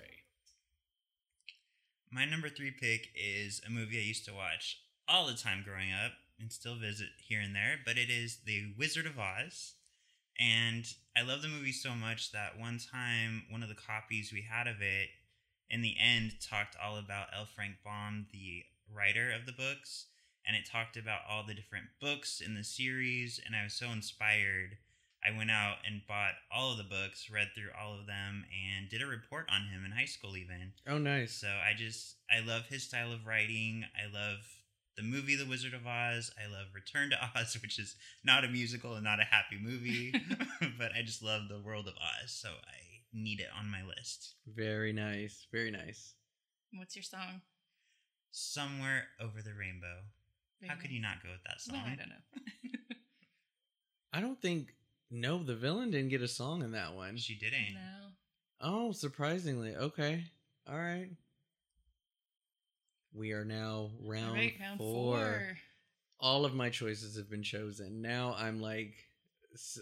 [2.11, 5.93] My number three pick is a movie I used to watch all the time growing
[5.93, 9.75] up and still visit here and there, but it is The Wizard of Oz.
[10.39, 14.47] And I love the movie so much that one time, one of the copies we
[14.51, 15.11] had of it
[15.71, 17.47] in the end talked all about L.
[17.47, 20.07] Frank Baum, the writer of the books,
[20.47, 23.41] and it talked about all the different books in the series.
[23.45, 24.79] And I was so inspired
[25.27, 28.89] I went out and bought all of the books, read through all of them, and
[28.89, 30.73] did a report on him in high school, even.
[30.89, 31.33] Oh, nice.
[31.33, 33.85] So I just, I love his style of writing.
[33.97, 34.39] I love
[34.97, 36.31] the movie The Wizard of Oz.
[36.39, 40.15] I love Return to Oz, which is not a musical and not a happy movie,
[40.79, 42.31] but I just love the world of Oz.
[42.31, 44.35] So I need it on my list.
[44.47, 45.47] Very nice.
[45.53, 46.15] Very nice.
[46.75, 47.41] What's your song?
[48.31, 50.03] Somewhere Over the Rainbow.
[50.63, 51.75] How Very could you not go with that song?
[51.77, 51.91] No, song?
[51.93, 52.97] I don't know.
[54.13, 54.75] I don't think.
[55.11, 57.17] No, the villain didn't get a song in that one.
[57.17, 57.75] She didn't.
[57.75, 58.09] no.
[58.61, 59.75] Oh, surprisingly.
[59.75, 60.25] Okay.
[60.69, 61.09] All right.
[63.13, 65.17] We are now round, All right, round four.
[65.19, 65.57] four.
[66.21, 68.03] All of my choices have been chosen.
[68.03, 69.10] Now I'm like, s-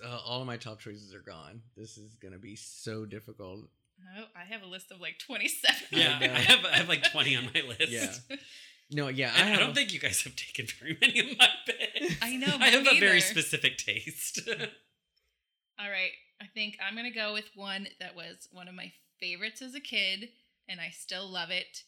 [0.05, 1.63] uh, all of my top choices are gone.
[1.77, 3.69] This is gonna be so difficult.
[4.17, 5.77] Oh, I have a list of like 27.
[5.91, 7.91] Yeah, I I, have I have like twenty on my list.
[7.91, 8.37] Yeah.
[8.91, 12.17] No, yeah, And I, don't think you guys have taken very many of my picks.
[12.23, 14.41] I know, I have mine a very specific taste.
[15.79, 16.13] All right.
[16.41, 19.75] I think I'm going to go with one that was one of my favorites as
[19.75, 20.31] a kid,
[20.69, 21.83] and I still love it.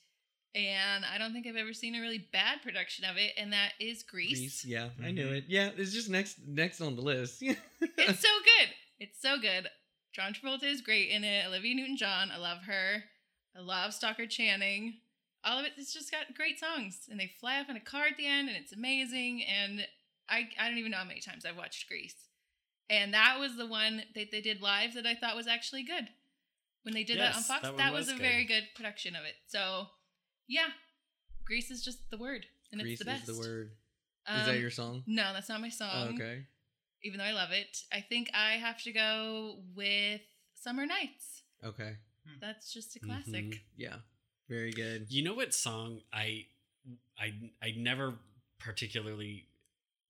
[0.54, 3.72] And I don't think I've ever seen a really bad production of it, and that
[3.78, 4.38] is Grease.
[4.38, 4.64] Grease.
[4.64, 5.36] Yeah, I knew Mhm.
[5.38, 5.44] it.
[5.48, 7.42] Yeah, it's just next next on the list.
[7.80, 8.68] It's so good.
[8.98, 9.68] It's so good.
[10.12, 11.46] John Travolta is great in it.
[11.46, 13.04] Olivia Newton John, I love her.
[13.56, 14.94] I love Stockard Channing.
[15.44, 18.06] All of it, it's just got great songs, and they fly off in a car
[18.06, 19.44] at the end, and it's amazing.
[19.44, 19.86] And
[20.28, 22.16] I, I don't even know how many times I've watched Grease.
[22.90, 26.08] And that was the one that they did live that I thought was actually good.
[26.82, 28.22] When they did that on Fox, that that, was, was a good.
[28.22, 29.34] very good production of it.
[29.46, 29.86] So,
[30.50, 30.68] yeah,
[31.44, 33.28] Grease is just the word, and Grease it's the best.
[33.28, 33.70] is the word.
[34.28, 35.02] is that Um, your song?
[35.06, 36.44] No, that's not my song Oh, okay.
[37.02, 37.82] even though I love it.
[37.92, 40.20] I think I have to go with
[40.54, 41.42] Summer Nights.
[41.64, 41.96] Okay.
[42.40, 43.44] That's just a classic.
[43.46, 43.60] Mhm.
[43.76, 43.96] Yeah.
[44.48, 45.10] Very good.
[45.10, 46.46] You know what song I
[47.18, 47.32] I
[47.62, 48.18] I never
[48.58, 49.46] particularly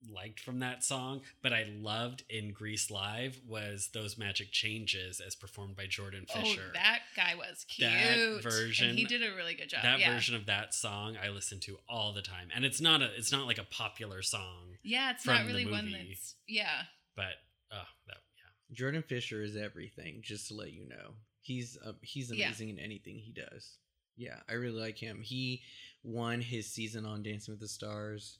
[0.09, 5.35] liked from that song, but I loved in Grease Live was those magic changes as
[5.35, 6.63] performed by Jordan Fisher.
[6.69, 7.91] Oh, that guy was cute.
[7.91, 9.83] That version- And he did a really good job.
[9.83, 10.13] that yeah.
[10.15, 12.49] version of that song I listen to all the time.
[12.55, 15.67] And it's not a it's not like a popular song, Yeah, it's from not really
[15.67, 16.07] one movie.
[16.09, 16.83] that's yeah.
[17.15, 17.35] but
[17.73, 18.75] oh, that yeah.
[18.77, 20.21] Jordan Fisher is everything.
[20.23, 22.47] Just to let you know, he's uh, he's Yeah.
[22.47, 23.77] amazing in anything he does.
[24.17, 25.21] Yeah, I really like him.
[25.23, 25.63] He
[26.03, 28.39] won his season on Dancing with the Stars,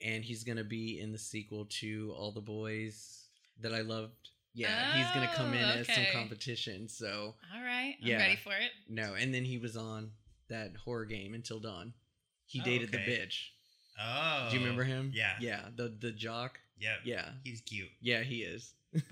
[0.00, 3.24] and he's gonna be in the sequel to All the Boys
[3.60, 4.30] that I loved.
[4.54, 6.88] Yeah, he's gonna come in Oh, as some competition.
[6.88, 7.96] So All right.
[8.02, 8.18] I'm Yeah.
[8.18, 8.70] ready for it.
[8.88, 10.12] no, and then he was on
[10.48, 11.92] that horror game Until Dawn.
[12.46, 13.48] He Oh, dated the bitch.
[14.00, 14.48] Oh.
[14.50, 15.10] Do you remember him?
[15.14, 15.36] Yeah.
[15.40, 16.60] Yeah, the the jock.
[16.78, 17.90] Yeah, Yeah, He's cute.
[18.00, 18.74] yeah, he is.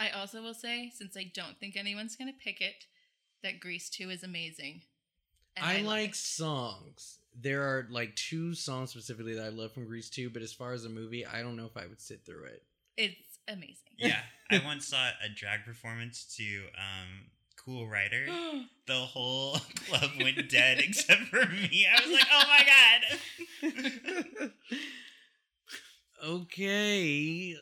[0.00, 2.86] I also will say, since I don't think anyone's gonna pick it,
[3.42, 4.82] that Grease 2 is amazing.
[5.56, 6.16] And I, love like it.
[6.16, 7.18] songs.
[7.40, 10.72] There are like two songs specifically that I love from Grease 2, but as far
[10.72, 12.62] as a movie, I don't know if I would sit through it.
[12.96, 13.76] It's amazing.
[13.98, 14.20] Yeah.
[14.50, 16.44] I once saw a drag performance to
[16.76, 17.30] um,
[17.64, 18.26] Cool Rider.
[18.86, 21.86] The whole club went dead except for me.
[21.90, 24.50] I was like, oh my god.
[26.26, 27.56] okay.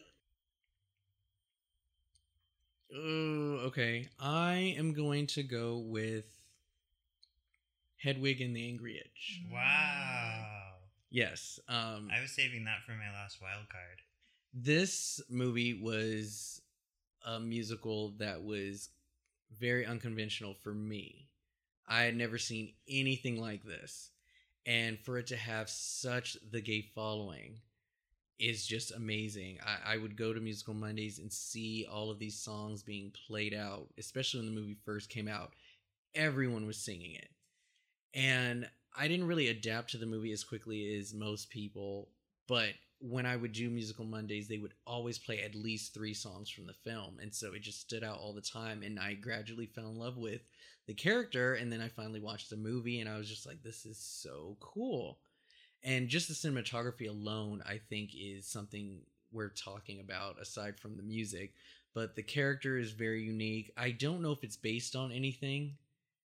[2.92, 4.08] Oh, okay.
[4.18, 6.24] I am going to go with
[8.03, 9.43] Hedwig and the Angry Inch.
[9.53, 10.47] wow.
[11.11, 11.61] Yes.
[11.69, 14.01] Um I was saving that for my last wild card.
[14.55, 16.61] this movie was
[17.25, 18.88] a musical that was
[19.59, 21.29] very unconventional for me.
[21.87, 24.11] I had never seen anything like this.
[24.65, 27.61] And for it to have such the gay following
[28.38, 29.59] is just amazing.
[29.65, 33.55] I, I would go to Musical Mondays and see all of these songs being played
[33.55, 35.53] out, especially when the movie first came out.
[36.15, 37.29] Everyone was singing it.
[38.14, 42.09] And I didn't really adapt to the movie as quickly as most people,
[42.46, 42.72] but
[43.03, 46.66] when I would do musical Mondays, they would always play at least three songs from
[46.66, 47.18] the film.
[47.20, 48.83] And so it just stood out all the time.
[48.85, 50.42] And I gradually fell in love with
[50.87, 51.55] the character.
[51.55, 54.57] And then I finally watched the movie and I was just like, this is so
[54.61, 55.18] cool.
[55.83, 59.01] And just the cinematography alone, I think, is something
[59.33, 61.55] we're talking about aside from the music.
[61.94, 63.72] But the character is very unique.
[63.77, 65.77] I don't know if it's based on anything.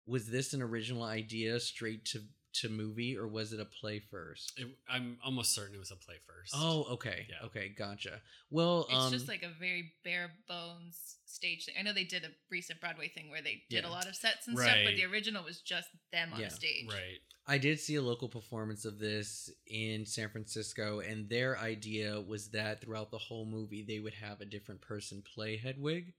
[0.06, 2.20] Was this an original idea straight to,
[2.54, 4.52] to movie or was it a play first?
[4.56, 6.52] It, I'm almost certain it was a play first.
[6.56, 7.26] Oh, okay.
[7.28, 7.46] Yeah.
[7.46, 8.20] Okay, gotcha.
[8.50, 11.74] Well, It's um, just like a very bare bones stage thing.
[11.78, 13.88] I know they did a recent Broadway thing where they did Yeah.
[13.88, 16.48] a lot of sets and stuff, but the original was just them on Yeah.
[16.48, 16.88] stage.
[16.88, 17.18] right.
[17.44, 22.50] I did see a local performance of this in San Francisco, and their idea was
[22.50, 26.12] that throughout the whole movie, they would have a different person play Hedwig.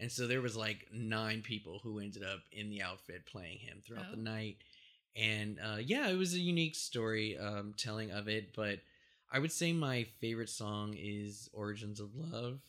[0.00, 3.82] And so there was like nine people who ended up in the outfit playing him
[3.86, 4.16] throughout Oh.
[4.16, 4.56] the night.
[5.14, 8.54] And uh, yeah, it was a unique story um, telling of it.
[8.54, 8.78] But
[9.30, 12.60] I would say my favorite song is Origins of Love.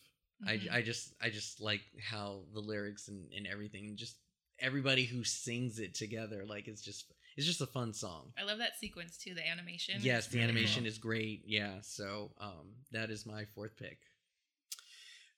[0.44, 0.72] Mhm.
[0.72, 4.18] I, I just I just like how the lyrics and, and everything just
[4.60, 7.06] everybody who sings it together like it's just
[7.38, 8.34] it's just a fun song.
[8.38, 9.34] I love that sequence too.
[9.36, 9.96] The animation.
[10.02, 10.88] Yes, the really animation cool.
[10.90, 11.44] is great.
[11.46, 14.00] Yeah, so um that is my fourth pick.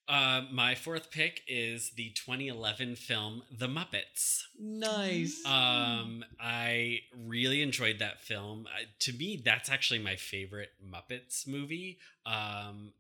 [0.08, 4.42] Uh, my fourth pick is the 2011 film The Muppets.
[4.60, 5.42] Nice.
[5.46, 8.68] Um, I really enjoyed that film.
[8.68, 12.00] I, to me, that's actually my favorite Muppets movie.
[12.26, 12.92] Um,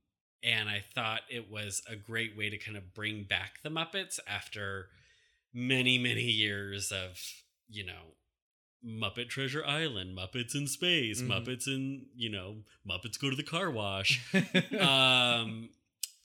[0.41, 4.19] and I thought it was a great way to kind of bring back the Muppets
[4.27, 4.87] after
[5.53, 7.19] many, many years of,
[7.69, 8.15] you know,
[8.85, 11.27] Muppet Treasure Island, Muppets in Space, Mhm.
[11.27, 14.21] Muppets in, you know, Muppets Go to the Car Wash
[14.79, 15.69] um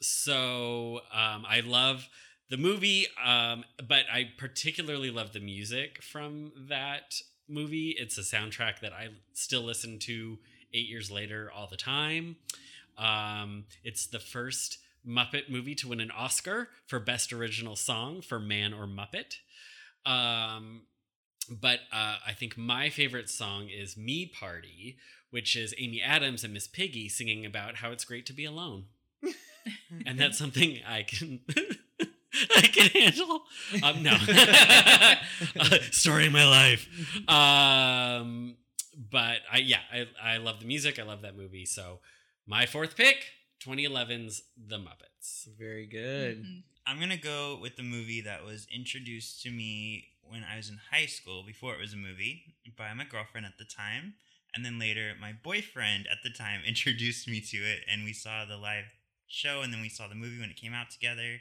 [0.01, 2.09] so um i love
[2.51, 7.97] the movie um but i particularly love the music from that movie.
[7.99, 10.39] It's a soundtrack that i still listen to
[10.75, 12.37] eight years later all the time.
[12.97, 18.39] Um it's the first muppet movie to win an oscar for best original song for
[18.39, 19.37] man or muppet.
[20.05, 20.83] Um
[21.51, 24.99] but uh, I think my favorite song is Me Party,
[25.31, 28.85] which is Amy Adams and Miss Piggy singing about how it's great to be alone.
[30.07, 31.40] And that's something I can
[32.57, 33.42] I can handle.
[33.83, 34.12] Um, no,
[35.61, 36.88] uh, story of my life.
[37.28, 38.57] Um,
[39.11, 40.98] but I yeah, I I love the music.
[40.98, 41.64] I love that movie.
[41.66, 42.00] So
[42.46, 43.24] my fourth pick,
[43.64, 45.48] 2011's The Muppets.
[45.59, 46.44] Very good.
[46.44, 46.62] Mhm.
[46.87, 50.78] I'm gonna go with the movie that was introduced to me when I was in
[50.90, 54.14] high school before it was a movie by my girlfriend at the time.
[54.54, 58.44] And then later my boyfriend at the time introduced me to it and we saw
[58.44, 58.87] the live
[59.29, 61.38] show and then we saw the movie when it came out together.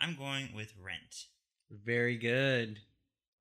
[0.00, 1.26] I'm going with Rent.
[1.70, 2.78] Very good.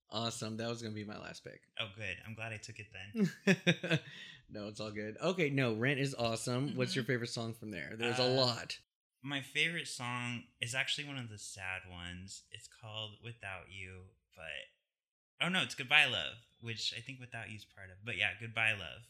[0.10, 0.58] Awesome.
[0.58, 1.62] That was gonna be my last pick.
[1.80, 2.16] Oh good.
[2.26, 4.00] I'm glad I took it then.
[4.50, 5.18] no, it's all good.
[5.22, 6.74] Okay, no, Rent is awesome.
[6.76, 7.94] What's your favorite song from there?
[7.98, 8.78] There's a Uh, lot.
[9.24, 12.44] My favorite song is actually one of the sad ones.
[12.52, 14.04] It's called Without You,
[14.36, 17.98] but oh no, it's Goodbye Love, which I think Without You is part of.
[18.06, 19.04] But yeah, Goodbye Love.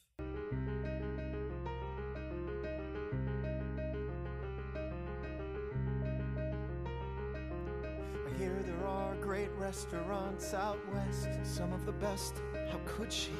[9.28, 12.36] Great restaurants out west, some of the best.
[12.72, 13.34] How could she?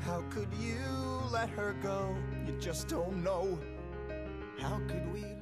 [0.00, 0.76] How could you
[1.32, 2.14] let her go?
[2.46, 3.58] You just don't know.
[4.58, 5.32] How could we lose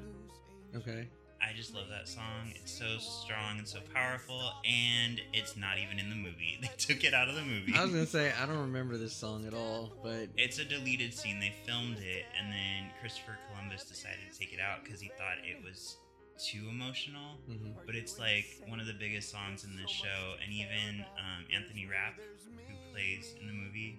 [0.75, 1.09] a Okay.
[1.43, 2.53] I just love that song.
[2.55, 6.57] It's so strong and so powerful, and it's not even in the movie.
[6.63, 7.75] They took it out of the movie.
[7.75, 11.13] I was gonna say I don't remember this song at all, but It's a deleted
[11.13, 11.41] scene.
[11.41, 15.39] They filmed it, and then Christopher Columbus decided to take it out because he thought
[15.43, 15.97] it was
[16.39, 17.39] too emotional.
[17.49, 17.75] Mhm.
[17.87, 21.87] But it's like one of the biggest songs in this show, and even um, Anthony
[21.87, 23.99] Rapp, who plays in the movie,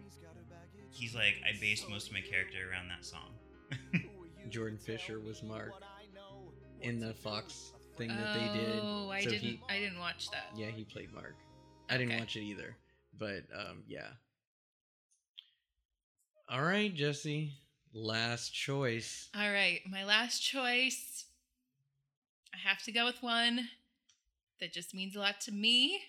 [0.91, 3.33] he's like, I based most of my character around that song.
[4.49, 5.73] Jordan Fisher was Mark
[6.81, 8.79] in the Fox thing that they did.
[8.81, 9.41] Oh, I So didn't.
[9.43, 10.51] he- I didn't watch that.
[10.55, 11.35] Yeah, he played Mark.
[11.89, 12.19] I didn't Okay.
[12.19, 12.75] watch it either,
[13.17, 14.09] but um, yeah.
[16.49, 17.53] All right, Jesse.
[17.93, 19.29] Last choice.
[19.35, 21.25] All right, my last choice.
[22.55, 23.67] I have to go with one
[24.61, 25.99] that just means a lot to me.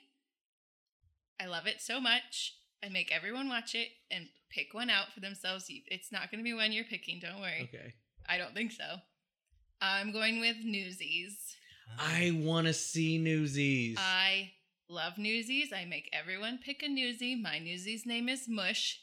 [1.40, 2.54] I love it so much.
[2.84, 5.66] I make everyone watch it and pick one out for themselves.
[5.68, 7.68] It's not going to be one you're picking, don't worry.
[7.74, 7.94] Okay.
[8.28, 8.84] I don't think so.
[9.80, 11.56] I'm going with Newsies.
[11.98, 13.96] I want to see Newsies.
[13.98, 14.52] I
[14.88, 15.72] love Newsies.
[15.72, 17.40] I make everyone pick a Newsie.
[17.40, 19.00] My Newsie's name is Mush.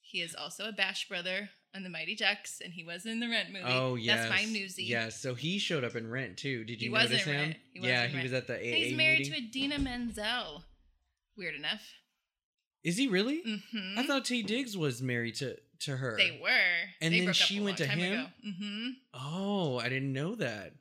[0.00, 3.28] He is also a Bash brother on the Mighty Ducks, and he was in the
[3.28, 3.64] Rent movie.
[3.66, 4.28] oh yes.
[4.28, 4.88] That's my Newsie.
[4.88, 5.20] Yes.
[5.20, 6.64] So he showed up in Rent too.
[6.64, 7.54] Did you He notice him?
[7.72, 8.24] He yeah, he Rent.
[8.24, 9.32] was at the AA He's married meeting.
[9.34, 10.64] to Idina Menzel.
[11.36, 11.82] Weird enough.
[12.84, 13.42] Is he really?
[13.42, 16.16] hmm I thought Taye Diggs was married to to her.
[16.16, 16.88] they were.
[17.00, 18.12] And they then she went to him?
[18.12, 18.26] Ago.
[18.44, 20.72] hmm Oh, I didn't know that.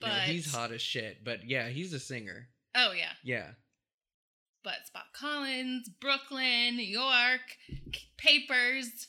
[0.00, 1.22] no, But he's hot as shit.
[1.24, 2.48] But yeah, he's a singer.
[2.74, 3.10] Oh yeah.
[3.22, 3.50] Yeah.
[4.64, 7.40] But Spot Collins, Brooklyn, New York,
[8.16, 9.08] Papers,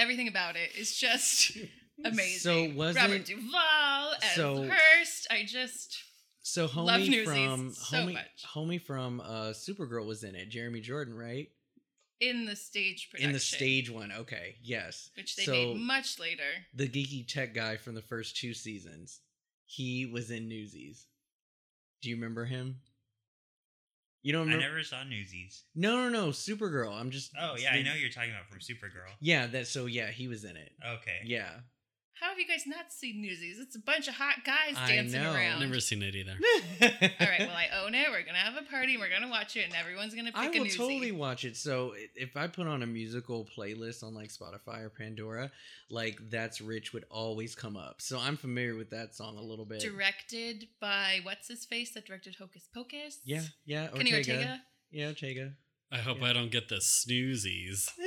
[0.00, 1.52] everything about it is just
[2.04, 2.72] amazing.
[2.72, 5.26] So wasn't Robert Duvall as so- Hearst.
[5.30, 5.96] I just
[6.42, 8.44] so homie from so homie, much.
[8.54, 10.48] homie from uh Supergirl was in it.
[10.48, 11.48] Jeremy Jordan, right?
[12.20, 13.30] in the stage production.
[13.30, 14.12] In the stage one.
[14.12, 14.56] Okay.
[14.62, 15.10] Yes.
[15.16, 16.42] which they so made much later.
[16.74, 19.20] the geeky tech guy from the first two seasons.
[19.64, 21.06] He was in Newsies.
[22.02, 22.80] Do you remember him?
[24.22, 25.64] You don't I never saw Newsies.
[25.74, 26.28] No, no, no.
[26.28, 26.92] Supergirl.
[26.92, 27.32] I'm just.
[27.40, 29.10] Oh yeah, I know you're talking about from Supergirl.
[29.20, 29.46] Yeah.
[29.46, 29.66] That.
[29.66, 30.72] So yeah, he was in it.
[30.96, 31.20] Okay.
[31.24, 31.50] Yeah.
[32.20, 33.58] How have you guys not seen Newsies?
[33.58, 34.90] It's a bunch of hot guys dancing around.
[34.90, 35.32] I dancing know.
[35.34, 35.60] around.
[35.60, 36.32] Never seen it either.
[36.82, 38.10] All right, well, I own it.
[38.10, 38.92] We're gonna have a party.
[38.94, 40.76] and We're gonna watch it, and everyone's gonna pick I a will newsie.
[40.76, 41.56] totally watch it.
[41.56, 45.50] So if I put on a musical playlist on like Spotify or Pandora,
[45.88, 48.02] like that's Rich would always come up.
[48.02, 49.80] So I'm familiar with that song a little bit.
[49.80, 53.20] Directed by what's his face that directed Hocus Pocus?
[53.24, 53.88] Yeah, yeah.
[53.88, 54.60] Kenny Ortega.
[54.90, 55.52] Yeah, Ortega.
[55.90, 56.26] I hope Yeah.
[56.26, 57.88] I don't get the snoozies.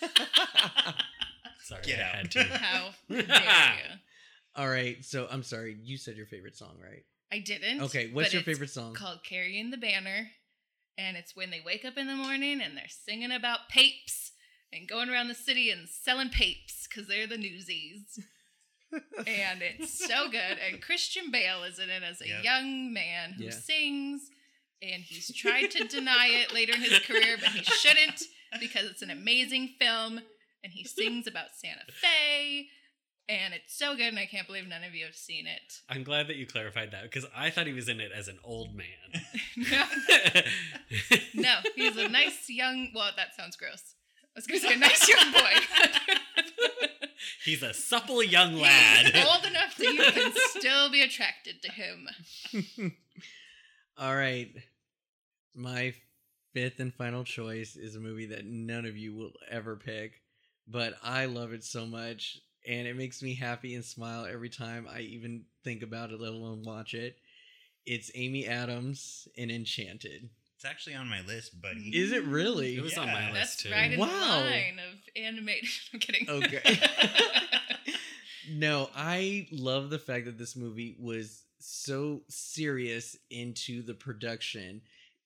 [1.62, 2.14] Sorry, Get I out.
[2.16, 2.42] had to.
[2.44, 3.94] How dare you?
[4.56, 5.04] All right.
[5.04, 5.76] So I'm sorry.
[5.82, 7.04] You said your favorite song, right?
[7.32, 7.80] I didn't.
[7.82, 8.10] Okay.
[8.12, 8.94] What's but your it's favorite song?
[8.94, 10.28] Called "Carrying the Banner,"
[10.98, 14.32] and it's when they wake up in the morning and they're singing about papes
[14.72, 18.18] and going around the city and selling papes because they're the newsies.
[19.26, 20.58] and it's so good.
[20.70, 22.44] And Christian Bale is in it as a Yep.
[22.44, 23.50] young man who Yeah.
[23.50, 24.28] sings,
[24.82, 28.22] and he's tried to deny it later in his career, but he shouldn't
[28.60, 30.20] because it's an amazing film,
[30.62, 32.68] and he sings about Santa Fe.
[33.28, 35.80] And it's so good, and I can't believe none of you have seen it.
[35.88, 38.38] I'm glad that you clarified that because I thought he was in it as an
[38.42, 39.22] old man.
[39.56, 39.84] no,
[41.34, 42.88] no, he's a nice young.
[42.94, 43.94] Well, that sounds gross.
[44.34, 45.40] I was gonna say a nice young boy.
[47.44, 49.14] He's a supple young He's lad.
[49.14, 52.08] old enough that you can still be attracted to him.
[53.98, 54.50] All right.
[55.54, 55.94] My
[56.54, 60.21] fifth and final choice is a movie that none of you will ever pick,
[60.72, 64.86] but I love it so much and it makes me happy and smile every time
[64.92, 67.16] I even think about it, let alone watch it.
[67.86, 70.28] It's Amy Adams in Enchanted.
[70.56, 71.90] It's actually on my list, buddy.
[71.90, 71.94] Mm.
[71.94, 72.76] Is it really?
[72.76, 73.32] It was on my Yeah.
[73.32, 73.72] list too.
[73.72, 74.08] right in Wow.
[74.08, 75.68] the line of animated.
[75.92, 76.30] I'm kidding.
[76.30, 76.62] Okay.
[78.48, 84.82] no, I love the fact that this movie was so serious into the production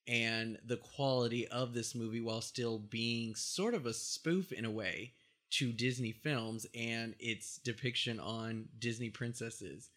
[0.06, 4.70] and the quality of this movie while still being sort of a spoof in a
[4.70, 5.12] way
[5.50, 9.90] to Disney films and its depiction on Disney princesses.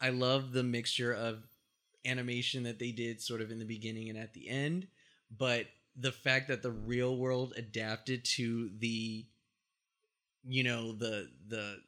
[0.00, 1.44] I love the mixture of
[2.04, 4.86] animation that they did sort of in the beginning and at the end,
[5.36, 5.66] but
[5.98, 9.26] the fact that the real world adapted to the
[10.48, 11.78] you know the the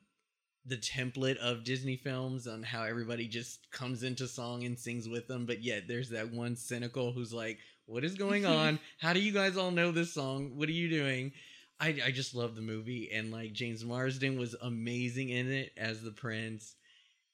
[0.67, 5.27] the template of Disney films on how everybody just comes into song and sings with
[5.27, 8.79] them, but yet there's that one cynical who's like, "What is going on?
[8.99, 10.57] How do you guys all know this song?
[10.57, 11.33] What are you doing?"
[11.81, 16.03] I I just love the movie and like James Marsden was amazing in it as
[16.03, 16.75] the prince,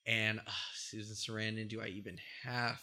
[0.07, 1.69] and ah, Susan Sarandon.
[1.69, 2.81] Do I even have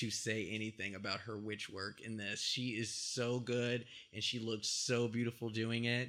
[0.00, 2.40] to say anything about her witch work in this?
[2.40, 6.08] She is so good and she looks so beautiful doing it.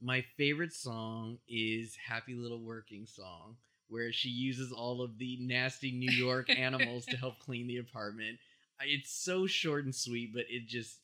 [0.00, 3.56] My favorite song is Happy Little Working Song,
[3.88, 8.38] where she uses all of the nasty New York animals to help clean the apartment.
[8.82, 10.98] It's so short and sweet, but it just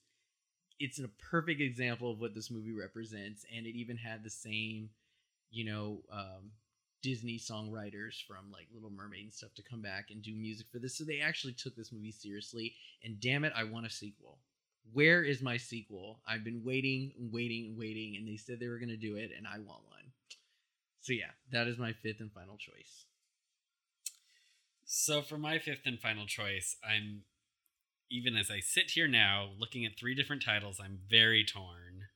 [0.83, 4.91] it's a perfect example of what this movie represents and it even had the same,
[5.51, 6.51] you know, um
[7.03, 10.79] Disney songwriters from like Little Mermaid and stuff to come back and do music for
[10.79, 10.97] this.
[10.97, 12.75] So they actually took this movie seriously.
[13.05, 14.39] And damn it, I want a sequel.
[14.93, 16.21] Where is my sequel?
[16.27, 19.47] I've been waiting waiting waiting, and they said they were going to do it, and
[19.47, 20.13] I want one.
[21.01, 23.07] So yeah, that is my fifth and final choice.
[24.85, 27.23] So for my fifth and final choice, I'm
[28.13, 32.09] even as I sit here now looking at three different titles, I'm very torn.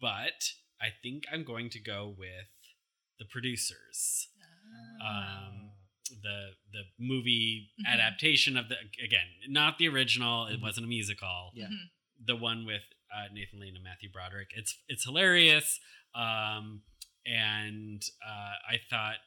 [0.00, 2.48] But I think I'm going to go with
[3.18, 4.28] the producers.
[5.02, 5.46] Ah.
[5.48, 5.70] Um,
[6.22, 7.86] the the movie Mhm.
[7.86, 10.62] adaptation of the again, not the original, it Mhm.
[10.62, 11.52] wasn't a musical.
[11.54, 11.66] Yeah.
[11.68, 11.90] Mhm.
[12.26, 12.82] The one with
[13.12, 14.50] uh, Nathan Lane and Matthew Broderick.
[14.54, 15.80] It's it's hilarious.
[16.14, 16.82] Um,
[17.24, 19.18] and uh, I thought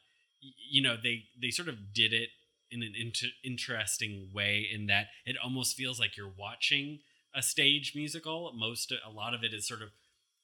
[0.41, 2.29] you know they they sort of did it
[2.71, 6.99] in an inter- interesting way in that it almost feels like you're watching
[7.35, 9.89] a stage musical most a lot of it is sort of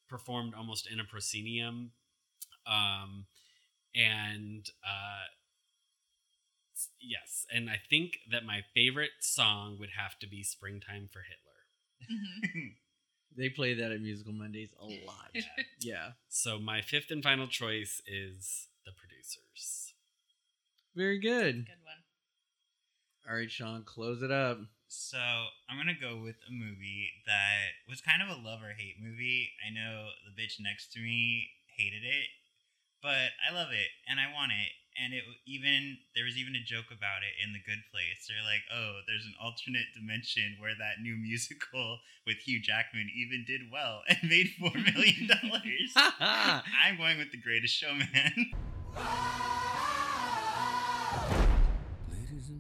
[0.09, 1.91] performed almost in a proscenium
[2.67, 3.25] um
[3.95, 5.25] and uh
[6.99, 11.49] yes and i think that my favorite song would have to be springtime for hitler
[12.11, 12.75] Mhm.
[13.35, 15.31] They play that at Musical Mondays a lot.
[15.79, 16.11] yeah.
[16.29, 19.93] so my fifth and final choice is the producers
[20.95, 21.65] Very good.
[21.65, 22.02] Good one.
[23.27, 24.59] All right, Sean, close it up.
[24.87, 29.01] So I'm gonna go with a movie that was kind of a love or hate
[29.01, 29.49] movie.
[29.65, 32.27] I know the bitch next to me hated it,
[33.01, 34.71] but I love it and I want it.
[35.01, 38.27] And it even there was even a joke about it in the Good Place.
[38.29, 43.45] They're like, "Oh, there's an alternate dimension where that new musical with Hugh Jackman even
[43.47, 48.53] did well and made four million dollars." I'm going with The Greatest Showman.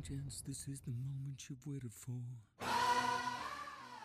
[0.09, 2.11] Ladies gents, this is the moment you've waited for.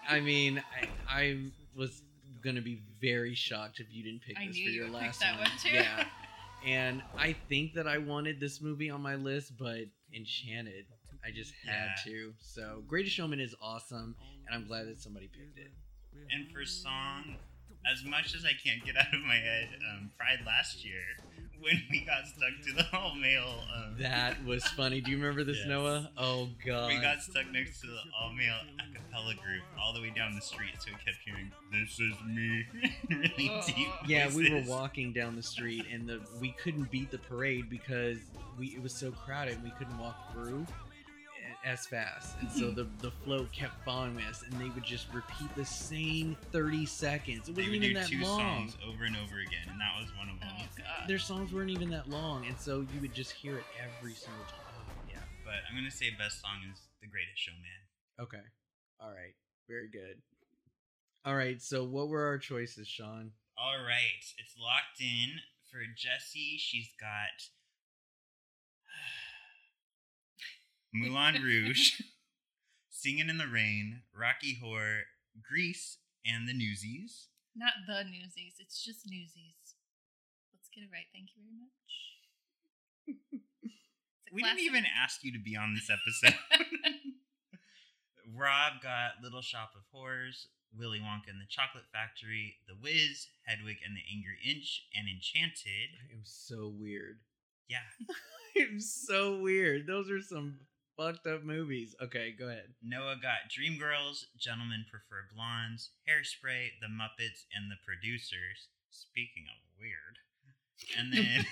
[0.09, 1.37] I mean, I, I
[1.77, 2.03] was
[2.43, 5.03] gonna be very shocked if you didn't pick I this knew for your would pick
[5.03, 5.49] last that one.
[5.49, 5.75] one, too.
[5.75, 6.05] Yeah,
[6.67, 9.81] And I think that I wanted this movie on my list, but
[10.15, 10.87] Enchanted,
[11.25, 12.13] I just had Yeah.
[12.13, 12.35] to.
[12.41, 14.15] So Greatest Showman is awesome,
[14.47, 15.73] and I'm glad that somebody picked it.
[16.33, 17.37] And for song,
[17.91, 21.03] as much as I can't get out of my head, um, Pride last year
[21.63, 23.61] when we got stuck to the all male.
[23.75, 25.01] Um, That was funny.
[25.01, 25.67] Do you remember this, Yes.
[25.69, 26.11] Noah?
[26.17, 26.89] Oh god.
[26.89, 30.35] we got stuck next to the all male a cappella group all the way down
[30.35, 32.65] the street, so we kept hearing "This is me"
[33.11, 33.63] really Oh.
[33.67, 33.89] deep.
[34.07, 38.19] yeah, we were walking down the street, and the we couldn't beat the parade because
[38.59, 39.55] we it was so crowded.
[39.55, 40.88] and We couldn't walk through a-
[41.65, 42.75] as fast, and so hmm.
[42.75, 46.87] the the float kept following with us, and they would just repeat the same thirty
[46.87, 47.49] seconds.
[47.49, 48.41] It They wasn't would even do that two long.
[48.41, 50.51] songs over and over again, and that was one of them.
[50.59, 51.09] Oh god.
[51.09, 54.45] Their songs weren't even that long, and so you would just hear it every single
[54.45, 54.97] time.
[55.09, 55.19] Yeah.
[55.45, 57.83] But I'm gonna say best song is "The Greatest Showman."
[58.21, 58.45] Okay.
[59.01, 59.35] All right.
[59.69, 60.23] Very good.
[61.25, 61.61] All right.
[61.61, 63.33] So, what were our choices, Sean?
[63.59, 66.57] All right, it's locked in for Jesse.
[66.63, 67.35] She's got
[70.93, 72.01] Moulin Rouge,
[72.91, 75.03] Singing in the Rain, Rocky Horror,
[75.41, 77.29] Grease, and the Newsies.
[77.55, 78.55] Not the newsies.
[78.59, 79.75] It's just newsies.
[80.55, 81.07] Let's get it right.
[81.13, 81.73] Thank you very much.
[84.33, 86.39] We didn't even ask you to be on this episode.
[88.37, 93.79] Rob got Little Shop of Horrors, Willy Wonka and the Chocolate Factory, The Wiz, Hedwig
[93.85, 95.97] and the Angry Inch, and Enchanted.
[95.97, 97.21] I am so weird.
[97.69, 97.89] Yeah.
[98.61, 99.87] I'm so weird.
[99.87, 100.61] Those are some
[100.99, 101.95] fucked up movies.
[102.03, 102.75] Okay, go ahead.
[102.83, 108.69] Noah got Dreamgirls, Gentlemen Prefer Blondes, Hairspray, The Muppets, and The Producers.
[108.91, 110.19] Speaking of weird.
[110.99, 111.47] And then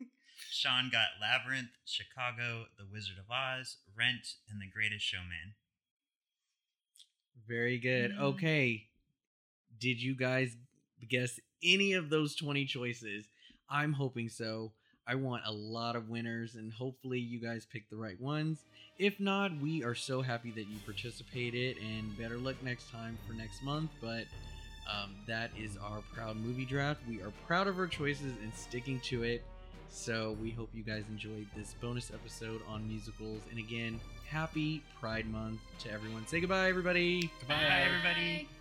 [0.50, 5.54] Sean got Labyrinth, Chicago, The Wizard of Oz, Rent, and The Greatest Showman.
[7.46, 8.10] Very good.
[8.12, 8.20] Mm.
[8.20, 8.88] Okay.
[9.78, 10.56] Did you guys
[11.08, 13.26] guess any of those 20 choices?
[13.70, 14.72] I'm hoping so.
[15.08, 18.64] I want a lot of winners, and hopefully, you guys pick the right ones.
[18.98, 23.32] If not, we are so happy that you participated, and better luck next time for
[23.32, 23.90] next month.
[24.00, 24.24] But
[24.88, 27.00] um, that is our proud movie draft.
[27.08, 29.42] We are proud of our choices and sticking to it.
[29.88, 33.40] So we hope you guys enjoyed this bonus episode on musicals.
[33.50, 36.26] And again, happy Pride Month to everyone.
[36.26, 37.30] Say goodbye, everybody.
[37.40, 37.54] Goodbye.
[37.54, 38.44] Bye, everybody.
[38.44, 38.57] Bye.